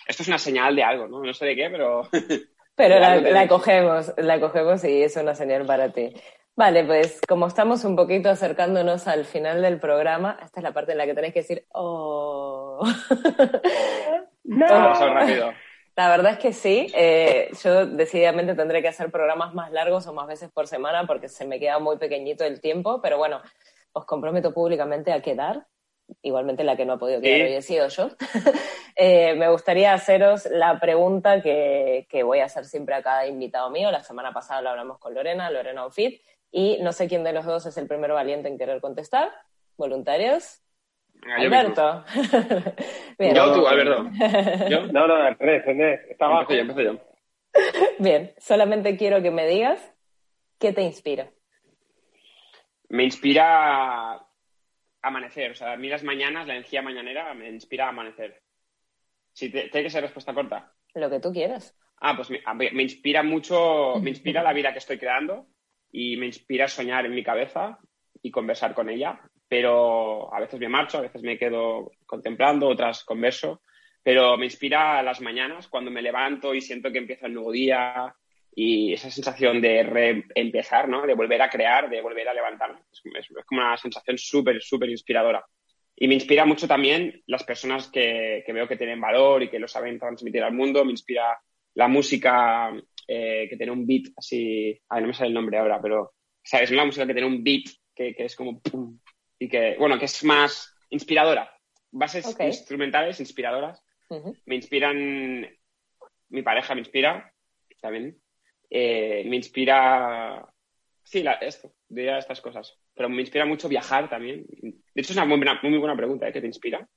[0.07, 1.21] esto es una señal de algo, ¿no?
[1.21, 2.07] No sé de qué, pero...
[2.75, 6.13] Pero la, la, cogemos, la cogemos y es una señal para ti.
[6.55, 10.91] Vale, pues como estamos un poquito acercándonos al final del programa, esta es la parte
[10.91, 12.83] en la que tenéis que decir, oh.
[14.43, 14.93] no.
[14.93, 15.53] rápido.
[15.95, 16.91] La verdad es que sí.
[16.93, 21.29] Eh, yo decididamente tendré que hacer programas más largos o más veces por semana porque
[21.29, 23.41] se me queda muy pequeñito el tiempo, pero bueno,
[23.93, 25.65] os comprometo públicamente a quedar.
[26.21, 28.09] Igualmente la que no ha podido quedar hoy he sido yo.
[28.97, 33.69] Eh, me gustaría haceros la pregunta que, que, voy a hacer siempre a cada invitado
[33.69, 33.89] mío.
[33.89, 37.45] La semana pasada lo hablamos con Lorena, Lorena Ufit, y no sé quién de los
[37.45, 39.31] dos es el primero valiente en querer contestar.
[39.77, 40.61] ¿Voluntarios?
[41.37, 42.03] Alberto.
[43.19, 44.09] yo tú, Alberto.
[44.69, 44.87] ¿Yo?
[44.87, 46.97] No, no, al revés, Estaba yo, empecé yo.
[47.99, 49.93] Bien, solamente quiero que me digas
[50.59, 51.29] qué te inspira.
[52.89, 54.21] Me inspira
[55.01, 55.51] amanecer.
[55.51, 58.41] O sea, a mí las mañanas, la energía mañanera me inspira a amanecer.
[59.33, 60.73] Si ¿Tiene que ser respuesta corta?
[60.93, 61.77] Lo que tú quieras.
[61.97, 62.41] Ah, pues me,
[62.71, 65.47] me inspira mucho, me inspira la vida que estoy creando
[65.91, 67.77] y me inspira soñar en mi cabeza
[68.21, 69.21] y conversar con ella.
[69.47, 73.61] Pero a veces me marcho, a veces me quedo contemplando, otras converso.
[74.03, 77.51] Pero me inspira a las mañanas cuando me levanto y siento que empieza el nuevo
[77.51, 78.15] día
[78.53, 81.05] y esa sensación de reempezar, ¿no?
[81.05, 82.79] De volver a crear, de volver a levantarme.
[82.91, 85.45] Es, como una sensación súper, súper inspiradora.
[85.95, 89.59] Y me inspira mucho también las personas que, que, veo que tienen valor y que
[89.59, 90.83] lo saben transmitir al mundo.
[90.83, 91.39] Me inspira
[91.75, 92.71] la música
[93.07, 96.13] eh, que tiene un beat así, a ver, no me sale el nombre ahora, pero,
[96.43, 96.71] ¿sabes?
[96.71, 98.61] Una música que tiene un beat que, que es como,
[99.39, 101.51] y que, bueno, que es más inspiradora.
[101.91, 103.83] Bases instrumentales inspiradoras.
[104.45, 105.47] Me inspiran,
[106.29, 107.33] mi pareja me inspira
[107.81, 108.20] también.
[108.73, 110.47] Eh, me inspira,
[111.03, 112.79] sí, esto, diría estas cosas.
[112.95, 114.45] Pero me inspira mucho viajar también.
[114.61, 116.31] De hecho, es una muy buena, muy buena pregunta, ¿eh?
[116.31, 116.87] ¿Qué te inspira?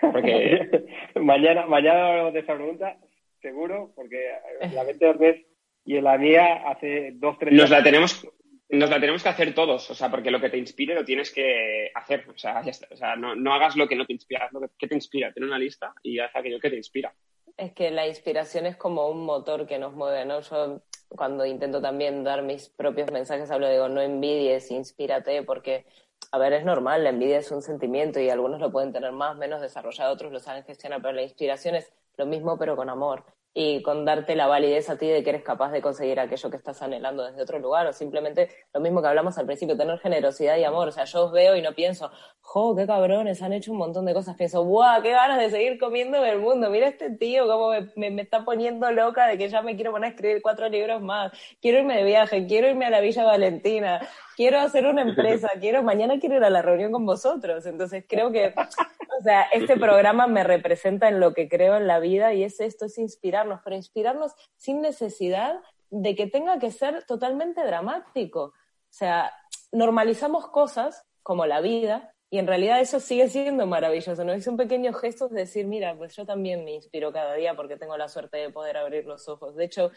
[0.00, 0.86] Porque...
[1.16, 2.96] mañana, mañana de esa pregunta
[3.40, 4.30] seguro, porque
[4.72, 5.48] la mente de Ernest
[5.84, 8.26] y en la mía hace dos, tres Nos la tenemos,
[8.68, 11.32] nos la tenemos que hacer todos, o sea, porque lo que te inspire lo tienes
[11.32, 14.52] que hacer, o sea, O sea, no, no hagas lo que no te inspira, haz
[14.52, 17.14] lo que, te inspira, ten una lista y haz aquello que te inspira.
[17.58, 20.40] Es que la inspiración es como un motor que nos mueve, ¿no?
[20.40, 25.84] Yo cuando intento también dar mis propios mensajes hablo, digo, no envidies, inspírate, porque,
[26.32, 29.36] a ver, es normal, la envidia es un sentimiento y algunos lo pueden tener más,
[29.36, 33.24] menos desarrollado, otros lo saben gestionar, pero la inspiración es lo mismo pero con amor
[33.54, 36.56] y con darte la validez a ti de que eres capaz de conseguir aquello que
[36.56, 40.56] estás anhelando desde otro lugar o simplemente lo mismo que hablamos al principio, tener generosidad
[40.56, 40.88] y amor.
[40.88, 44.04] O sea, yo os veo y no pienso, jo, qué cabrones, han hecho un montón
[44.06, 44.36] de cosas.
[44.36, 46.70] Pienso, ¡buah, qué ganas de seguir comiendo el mundo!
[46.70, 50.10] Mira este tío cómo me, me, está poniendo loca de que ya me quiero poner
[50.10, 51.32] a escribir cuatro libros más.
[51.60, 54.00] Quiero irme de viaje, quiero irme a la Villa Valentina,
[54.38, 57.66] quiero hacer una empresa, quiero, mañana quiero ir a la reunión con vosotros.
[57.66, 61.98] Entonces creo que, o sea, este programa me representa en lo que creo en la
[61.98, 65.60] vida y es esto, es inspirarnos, pero inspirarnos sin necesidad
[65.90, 68.40] de que tenga que ser totalmente dramático.
[68.42, 69.32] O sea,
[69.72, 74.32] normalizamos cosas como la vida y en realidad eso sigue siendo maravilloso, ¿no?
[74.32, 77.76] Es un pequeño gesto de decir, mira, pues yo también me inspiro cada día porque
[77.76, 79.56] tengo la suerte de poder abrir los ojos.
[79.56, 79.90] De hecho,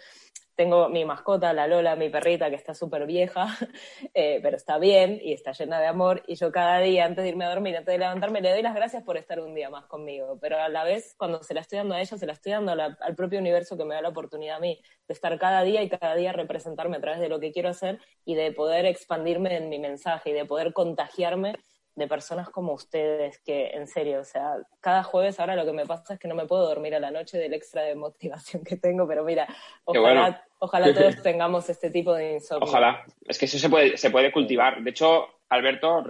[0.56, 3.48] tengo mi mascota, la Lola, mi perrita, que está súper vieja,
[4.14, 6.24] eh, pero está bien y está llena de amor.
[6.26, 8.76] Y yo cada día, antes de irme a dormir, antes de levantarme, le doy las
[8.76, 10.38] gracias por estar un día más conmigo.
[10.40, 12.72] Pero a la vez, cuando se la estoy dando a ella, se la estoy dando
[12.72, 15.90] al propio universo que me da la oportunidad a mí de estar cada día y
[15.90, 19.68] cada día representarme a través de lo que quiero hacer y de poder expandirme en
[19.68, 21.56] mi mensaje y de poder contagiarme
[22.02, 25.86] de personas como ustedes, que en serio, o sea, cada jueves ahora lo que me
[25.86, 28.76] pasa es que no me puedo dormir a la noche del extra de motivación que
[28.78, 29.48] tengo, pero mira,
[29.86, 32.68] ojalá, ojalá todos tengamos este tipo de insomnio.
[32.68, 34.82] Ojalá, es que eso se puede, se puede cultivar.
[34.84, 36.04] De hecho, Alberto,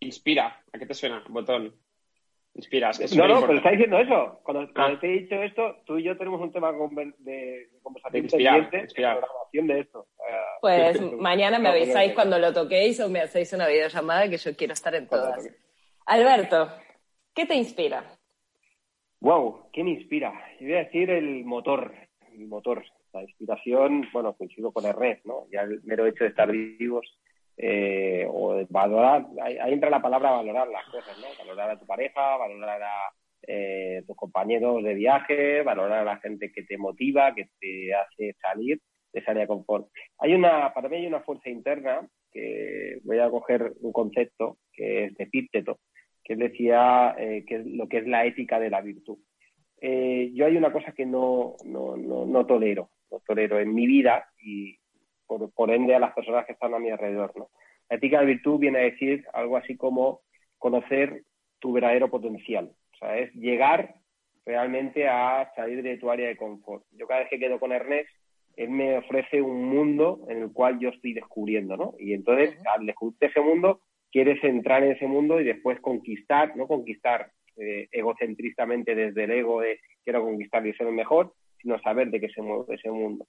[0.00, 0.62] inspira.
[0.72, 1.22] ¿A qué te suena?
[1.28, 1.74] Botón.
[2.56, 3.14] Inspiras.
[3.14, 4.40] no, no, pero está diciendo eso.
[4.42, 4.98] Cuando, ah.
[4.98, 9.66] te he dicho esto, tú y yo tenemos un tema de, conversación inspirar, de grabación
[9.66, 10.06] de esto.
[10.62, 14.72] Pues mañana me avisáis cuando lo toquéis o me hacéis una videollamada que yo quiero
[14.72, 15.46] estar en todas.
[16.06, 16.70] Alberto,
[17.34, 18.04] ¿qué te inspira?
[19.20, 20.32] Wow, ¿qué me inspira?
[20.58, 21.92] Yo voy a decir el motor,
[22.32, 22.84] el motor.
[23.12, 25.46] La inspiración, bueno, coincido con el red, ¿no?
[25.50, 27.18] Ya el mero hecho de estar vivos
[27.56, 31.26] eh, o valorar, ahí, entra la palabra valorar las cosas, ¿no?
[31.38, 33.12] Valorar a tu pareja, valorar a
[33.46, 38.34] eh, tus compañeros de viaje, valorar a la gente que te motiva, que te hace
[38.40, 38.80] salir
[39.12, 39.88] esa área de confort.
[40.18, 45.04] Hay una, para mí hay una fuerza interna que voy a coger un concepto que
[45.04, 45.78] es de Epícteto,
[46.22, 49.18] que decía eh, que lo que es la ética de la virtud.
[49.80, 54.26] Eh, yo hay una cosa que no, no, no, tolero, no tolero en mi vida
[54.38, 54.76] y
[55.26, 57.32] por, por, ende a las personas que están a mi alrededor.
[57.36, 57.48] ¿no?
[57.88, 60.20] La ética de virtud viene a decir algo así como
[60.58, 61.22] conocer
[61.58, 62.72] tu verdadero potencial.
[62.94, 63.96] O sea, es llegar
[64.44, 66.84] realmente a salir de tu área de confort.
[66.92, 68.08] Yo cada vez que quedo con Ernest,
[68.56, 71.94] él me ofrece un mundo en el cual yo estoy descubriendo, ¿no?
[71.98, 76.66] Y entonces, al descubrir ese mundo, quieres entrar en ese mundo y después conquistar, no
[76.66, 82.10] conquistar eh, egocentristamente desde el ego de quiero conquistar y ser el mejor, sino saber
[82.10, 83.26] de qué se mueve ese mundo.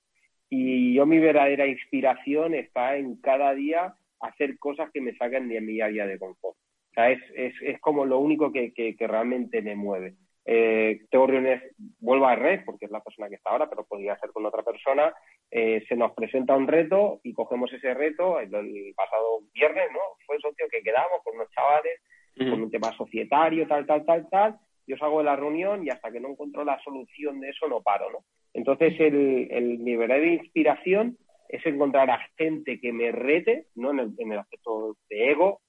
[0.50, 5.62] Y yo mi verdadera inspiración está en cada día hacer cosas que me saquen de
[5.62, 6.56] mi área de confort.
[6.58, 10.16] O sea, es, es, es como lo único que, que, realmente me mueve.
[10.46, 11.62] Eh, tengo reuniones,
[12.00, 14.64] vuelvo a red, porque es la persona que está ahora, pero podría ser con otra
[14.64, 15.14] persona.
[15.52, 18.40] Eh, se nos presenta un reto y cogemos ese reto.
[18.40, 20.00] El, el pasado viernes, ¿no?
[20.26, 22.00] Fue el socio que quedamos con unos chavales
[22.38, 24.60] con un tema societario, tal, tal, tal, tal.
[24.86, 27.82] Yo salgo de la reunión y hasta que no encuentro la solución de eso no
[27.82, 28.20] paro, ¿no?
[28.58, 31.16] Entonces, el, el mi verdadera inspiración
[31.48, 35.62] es encontrar a gente que me rete, no en el, aspecto de ego,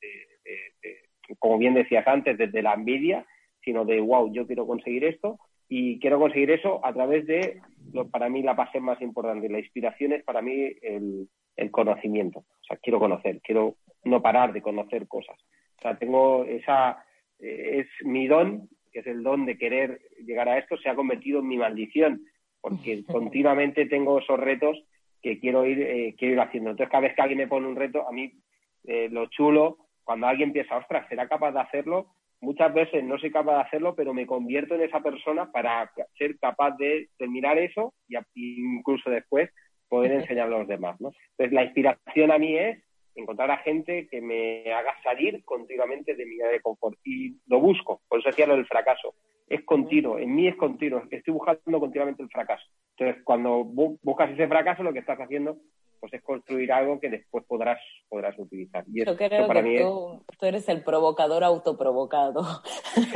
[1.38, 3.26] como bien decías antes, desde la envidia,
[3.62, 7.60] sino de, wow, yo quiero conseguir esto y quiero conseguir eso a través de,
[7.92, 9.50] lo, para mí, la base más importante.
[9.50, 11.28] La inspiración es para mí el,
[11.70, 12.38] conocimiento.
[12.38, 15.36] O sea, quiero conocer, quiero no parar de conocer cosas.
[15.78, 17.04] O sea, tengo esa,
[17.38, 21.40] es mi don, que es el don de querer llegar a esto, se ha convertido
[21.40, 22.22] en mi maldición,
[22.60, 24.82] porque continuamente tengo esos retos
[25.22, 26.70] que quiero ir, eh, quiero ir haciendo.
[26.70, 28.32] Entonces, cada vez que alguien me pone un reto, a mí
[28.84, 32.06] eh, lo chulo, cuando alguien piensa, ostras, ¿será capaz de hacerlo?
[32.40, 36.38] Muchas veces no soy capaz de hacerlo, pero me convierto en esa persona para ser
[36.38, 38.16] capaz de terminar eso y
[38.76, 39.50] incluso después
[39.88, 41.00] poder enseñar a los demás.
[41.00, 41.12] ¿no?
[41.30, 42.78] Entonces, la inspiración a mí es
[43.16, 46.96] encontrar a gente que me haga salir continuamente de mi área de confort.
[47.04, 49.14] Y lo busco, por eso decía lo del fracaso.
[49.48, 52.64] Es continuo, en mí es continuo, estoy buscando continuamente el fracaso.
[52.96, 55.58] Entonces, cuando buscas ese fracaso, lo que estás haciendo
[56.00, 58.84] pues es construir algo que después podrás podrás utilizar.
[58.86, 59.80] Y Yo creo que
[60.38, 62.44] tú, eres el provocador autoprovocado.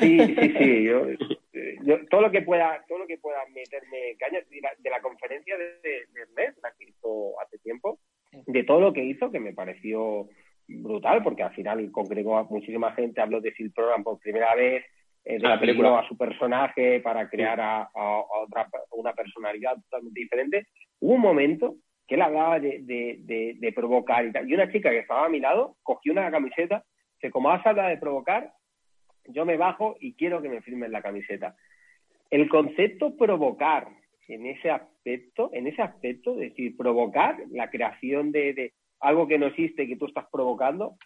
[0.01, 0.87] Sí, sí, sí.
[1.85, 5.64] Yo, todo lo que pueda todo lo que pueda meterme caña de la, conferencia de,
[5.83, 7.99] de, de la que hizo hace tiempo,
[8.33, 10.28] de todo lo que hizo, que me pareció
[10.66, 14.85] brutal, porque al final congregó a muchísima gente, habló de Sil Program por primera vez,
[15.25, 20.66] eh, de la película a su personaje para crear a, otra, una personalidad totalmente diferente.
[21.01, 24.49] Hubo un momento que él hablaba de, de, de, provocar y tal.
[24.49, 26.85] Y una chica que estaba a mi lado cogió una camiseta,
[27.20, 28.53] que como has hablado de provocar,
[29.29, 31.55] yo me bajo y quiero que me firmen la camiseta.
[32.31, 33.89] El concepto provocar
[34.29, 39.47] en ese aspecto, en ese aspecto, es decir, provocar la creación de, algo que no
[39.47, 40.97] existe que tú estás provocando,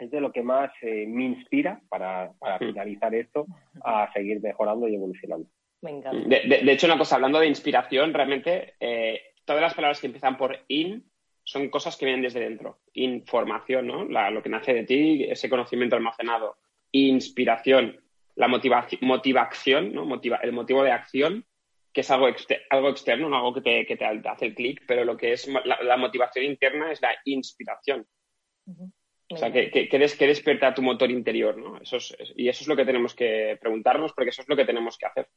[0.00, 3.46] es de lo que más eh, me inspira para, para finalizar esto
[3.82, 5.48] a seguir mejorando y evolucionando.
[5.80, 6.28] Me encanta.
[6.28, 10.58] De, hecho, una cosa, hablando de inspiración, realmente eh, todas las palabras que empiezan por
[10.68, 11.04] in
[11.44, 12.80] son cosas que vienen desde dentro.
[12.94, 14.04] Información, ¿no?
[14.04, 16.56] lo que nace de ti, ese conocimiento almacenado.
[16.92, 18.00] Inspiración,
[18.34, 20.04] la motivación, motivación, ¿no?
[20.04, 21.46] Motiva, el motivo de acción
[21.92, 22.28] que es algo,
[22.70, 25.96] algo externo, algo que te, que te hace el clic, pero lo que es la,
[25.96, 28.06] motivación interna es la inspiración.
[29.30, 31.78] O sea, que, que, despierta tu motor interior, ¿no?
[31.80, 34.64] Eso es, y eso es lo que tenemos que preguntarnos, porque eso es lo que
[34.64, 35.28] tenemos que hacer.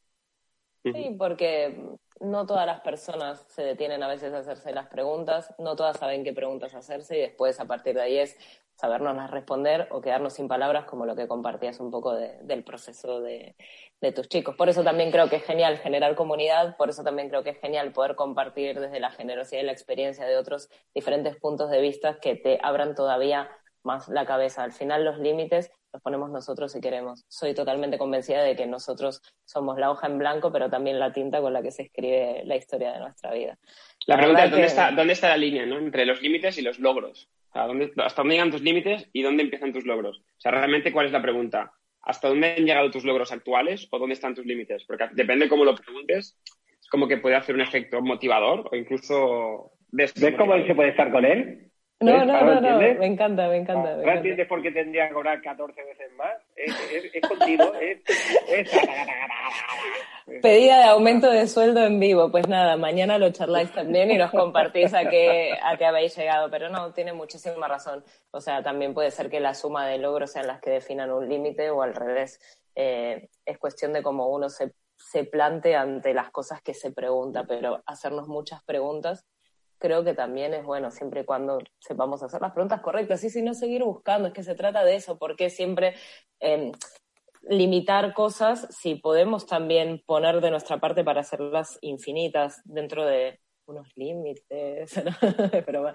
[0.83, 1.77] Sí, porque
[2.21, 6.23] no todas las personas se detienen a veces a hacerse las preguntas, no todas saben
[6.23, 8.37] qué preguntas hacerse y después a partir de ahí es
[8.81, 13.55] sabernos responder o quedarnos sin palabras como lo que compartías un poco del proceso de,
[13.99, 14.55] de, tus chicos.
[14.55, 17.59] Por eso también creo que es genial generar comunidad, por eso también creo que es
[17.59, 22.19] genial poder compartir desde la generosidad y la experiencia de otros diferentes puntos de vista
[22.19, 23.51] que te abran todavía
[23.83, 24.63] más la cabeza.
[24.63, 27.25] Al final los límites los ponemos nosotros si queremos.
[27.27, 31.41] Soy totalmente convencida de que nosotros somos la hoja en blanco, pero también la tinta
[31.41, 33.57] con la que se escribe la historia de nuestra vida.
[34.07, 35.77] La, pregunta es, ¿dónde, está, ¿dónde está la línea ¿no?
[35.77, 37.29] entre los límites y los logros?
[37.53, 40.19] ¿dónde, ¿Hasta dónde llegan tus límites y dónde empiezan tus logros?
[40.19, 41.73] O sea, realmente, ¿cuál es la pregunta?
[42.01, 44.85] ¿Hasta dónde han llegado tus logros actuales o dónde están tus límites?
[44.85, 46.37] Porque depende cómo lo preguntes,
[46.79, 49.73] es como que puede hacer un efecto motivador o incluso...
[49.93, 51.70] ¿Ves cómo se puede estar con él?
[52.01, 53.95] No, no, no, no, me encanta, me encanta.
[53.95, 56.33] ¿No entiendes por qué tendría que cobrar 14 veces más?
[56.55, 57.99] Es, contigo, es,
[60.41, 62.31] Pedida de aumento de sueldo en vivo.
[62.31, 66.49] Pues nada, mañana lo charláis también y nos compartís a qué, a qué habéis llegado.
[66.49, 68.03] Pero no, tiene muchísima razón.
[68.31, 71.29] O sea, también puede ser que la suma de logros sean las que definan un
[71.29, 72.39] límite o al revés.
[72.73, 77.43] Eh, es cuestión de cómo uno se, se plante ante las cosas que se pregunta,
[77.47, 79.27] pero hacernos muchas preguntas
[79.81, 83.23] creo que también es bueno, siempre y cuando sepamos hacer las preguntas correctas.
[83.23, 85.95] Y si no seguir buscando, es que se trata de eso, porque siempre
[86.39, 86.71] em,
[87.43, 93.87] limitar cosas si podemos también poner de nuestra parte para hacerlas infinitas dentro de unos
[93.95, 94.93] límites.
[95.65, 95.91] Pero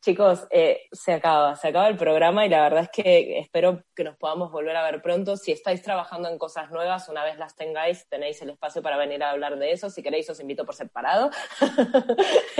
[0.00, 4.04] chicos, eh, se acaba, se acaba el programa y la verdad es que espero que
[4.04, 5.36] nos podamos volver a ver pronto.
[5.36, 9.22] Si estáis trabajando en cosas nuevas, una vez las tengáis, tenéis el espacio para venir
[9.22, 9.90] a hablar de eso.
[9.90, 11.30] Si queréis, os invito por separado.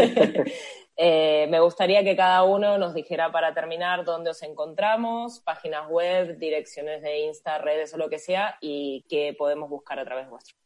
[0.97, 6.39] eh, me gustaría que cada uno nos dijera para terminar dónde os encontramos, páginas web,
[6.39, 10.57] direcciones de Insta, redes o lo que sea, y qué podemos buscar a través vuestro.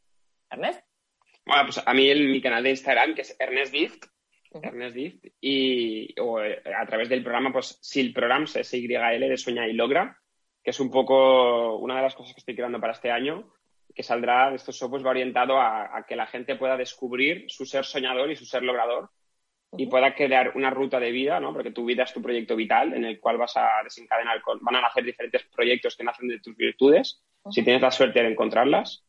[0.50, 0.89] Ernest.
[1.50, 4.04] Bueno, pues a mí el, mi canal de Instagram, que es Ernest Dift,
[4.52, 9.66] Ernest Dift, y o, eh, a través del programa, pues SIL Programs, S-Y-L de Sueña
[9.66, 10.16] y Logra,
[10.62, 13.52] que es un poco una de las cosas que estoy creando para este año,
[13.92, 17.66] que saldrá de estos softwares va orientado a, a, que la gente pueda descubrir su
[17.66, 19.10] ser soñador y su ser logrador
[19.76, 21.52] y pueda crear una ruta de vida, ¿no?
[21.52, 24.76] Porque tu vida es tu proyecto vital en el cual vas a desencadenar, con, van
[24.76, 29.04] a nacer diferentes proyectos que nacen de tus virtudes, si tienes la suerte de encontrarlas.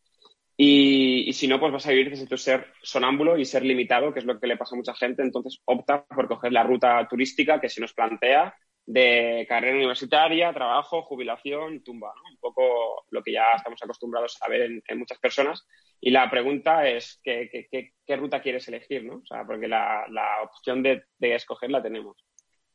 [0.63, 4.19] Y, y, si no, pues vas a vivir tu ser sonámbulo y ser limitado, que
[4.19, 5.23] es lo que le pasa a mucha gente.
[5.23, 8.55] Entonces opta por coger la ruta turística que se nos plantea
[8.85, 12.29] de carrera universitaria, trabajo, jubilación, tumba, ¿no?
[12.29, 15.65] Un poco lo que ya estamos acostumbrados a ver en, en muchas personas.
[15.99, 19.15] Y la pregunta es, ¿qué, qué, qué, ruta quieres elegir, no?
[19.15, 22.23] O sea, porque la, la opción de, de, escoger la tenemos.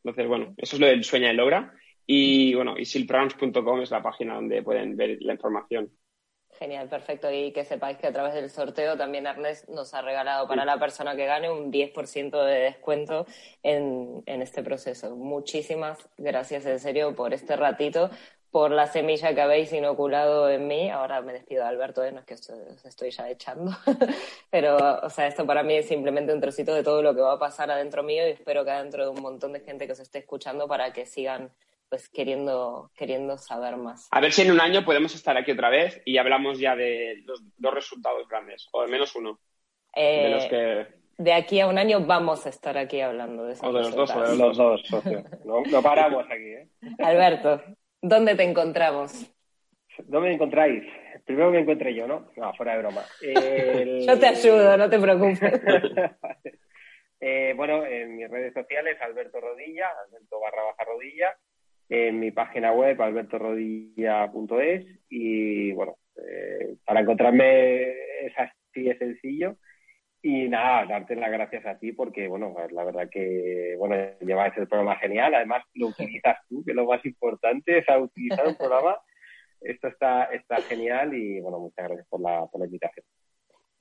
[0.03, 1.72] Entonces, bueno, eso es lo del sueña y logra.
[2.05, 5.93] Y, bueno, y silprons.com es la página donde pueden ver la información.
[6.59, 7.30] Genial, perfecto.
[7.30, 10.78] Y que sepáis que a través del sorteo también Ernest nos ha regalado para la
[10.78, 13.26] persona que gane un 10% de descuento
[13.62, 15.16] en, en, este proceso.
[15.16, 18.11] Muchísimas gracias en serio por este ratito,
[18.50, 20.88] por la semilla que habéis inoculado en mí.
[20.88, 22.12] Ahora me despido de Alberto, ¿eh?
[22.12, 22.50] no es que os
[22.86, 23.72] estoy ya echando,
[24.50, 27.34] pero o sea, esto para mí es simplemente un trocito de todo lo que va
[27.34, 30.00] a pasar adentro mío y espero que adentro de un montón de gente que os
[30.00, 31.50] esté escuchando para que sigan
[31.89, 34.09] pues queriendo, queriendo saber más.
[34.11, 37.22] A ver si en un año podemos estar aquí otra vez y hablamos ya de
[37.24, 39.39] los dos resultados grandes, o de menos uno.
[39.95, 40.87] Eh, de los que...
[41.18, 43.66] De aquí a un año vamos a estar aquí hablando de eso.
[43.66, 45.24] O de los dos, o de los dos, socio.
[45.45, 46.68] No, no paramos aquí, ¿eh?
[46.99, 47.62] Alberto,
[48.03, 49.32] ¿dónde te encontramos?
[50.05, 50.84] ¿Dónde me encontráis?
[51.24, 52.30] Primero me encuentre yo, ¿no?
[52.37, 53.03] No, fuera de broma.
[53.22, 54.01] El...
[54.07, 55.41] yo te ayudo, no te preocupes.
[57.20, 61.37] eh, bueno, en mis redes sociales, Alberto Rodilla, Alberto barra baja rodilla,
[61.89, 67.91] en mi página web albertorodilla.es y bueno, eh, para encontrarme
[68.26, 69.57] es así de sencillo.
[70.22, 74.57] Y nada, darte las gracias a ti porque bueno, pues la verdad que bueno, lleváis
[74.57, 78.57] el programa genial, además lo utilizas tú, que es lo más importante, es utilizar un
[78.57, 78.97] programa,
[79.61, 83.05] esto está, está genial y bueno, muchas gracias por la, por la invitación.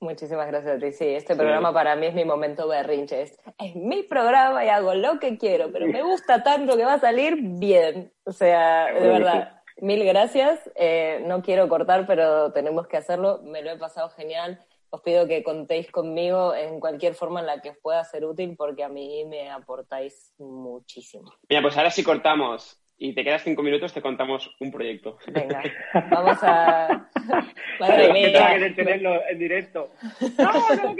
[0.00, 0.92] Muchísimas gracias a ti.
[0.92, 1.38] Sí, este sí.
[1.38, 3.22] programa para mí es mi momento berrinche.
[3.22, 6.94] Es, es, mi programa y hago lo que quiero, pero me gusta tanto que va
[6.94, 8.12] a salir bien.
[8.24, 10.70] O sea, de verdad, mil gracias.
[10.74, 13.40] Eh, no quiero cortar, pero tenemos que hacerlo.
[13.42, 14.62] Me lo he pasado genial.
[14.90, 18.54] Os pido que contéis conmigo en cualquier forma en la que os pueda ser útil,
[18.56, 21.32] porque a mí me aportáis muchísimo.
[21.48, 25.18] Mira, pues ahora sí cortamos y te quedas cinco minutos, te contamos un proyecto.
[25.26, 25.62] Venga,
[26.10, 27.08] vamos a.
[27.80, 28.56] Madre mía.
[28.58, 29.90] que tenerlo en directo.
[30.38, 30.96] No, no,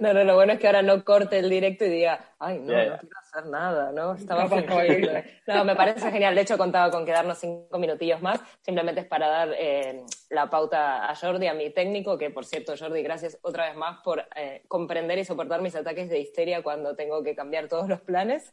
[0.00, 2.72] no, no, lo bueno es que ahora no corte el directo y diga, ay, no,
[2.72, 2.90] yeah.
[2.90, 4.14] no quiero hacer nada, ¿no?
[4.14, 4.48] Estaba.
[5.46, 6.34] No, me parece genial.
[6.34, 8.40] De hecho, contaba con quedarnos cinco minutillos más.
[8.62, 12.74] Simplemente es para dar eh, la pauta a Jordi, a mi técnico, que por cierto,
[12.78, 16.96] Jordi, gracias otra vez más por eh, comprender y soportar mis ataques de histeria cuando
[16.96, 18.50] tengo que cambiar todos los planes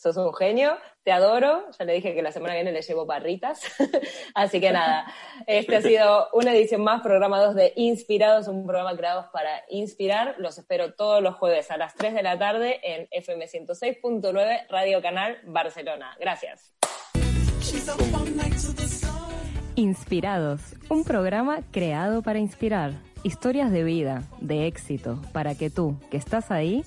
[0.00, 3.04] sos un genio, te adoro, ya le dije que la semana que viene le llevo
[3.04, 3.60] barritas,
[4.34, 5.12] así que nada,
[5.46, 10.36] este ha sido una edición más, programa 2 de Inspirados, un programa creado para inspirar,
[10.38, 15.02] los espero todos los jueves a las 3 de la tarde en FM 106.9 Radio
[15.02, 16.16] Canal Barcelona.
[16.18, 16.72] Gracias.
[19.74, 22.92] Inspirados, un programa creado para inspirar,
[23.22, 26.84] historias de vida, de éxito, para que tú, que estás ahí,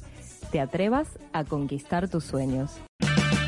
[0.53, 2.80] te atrevas a conquistar tus sueños.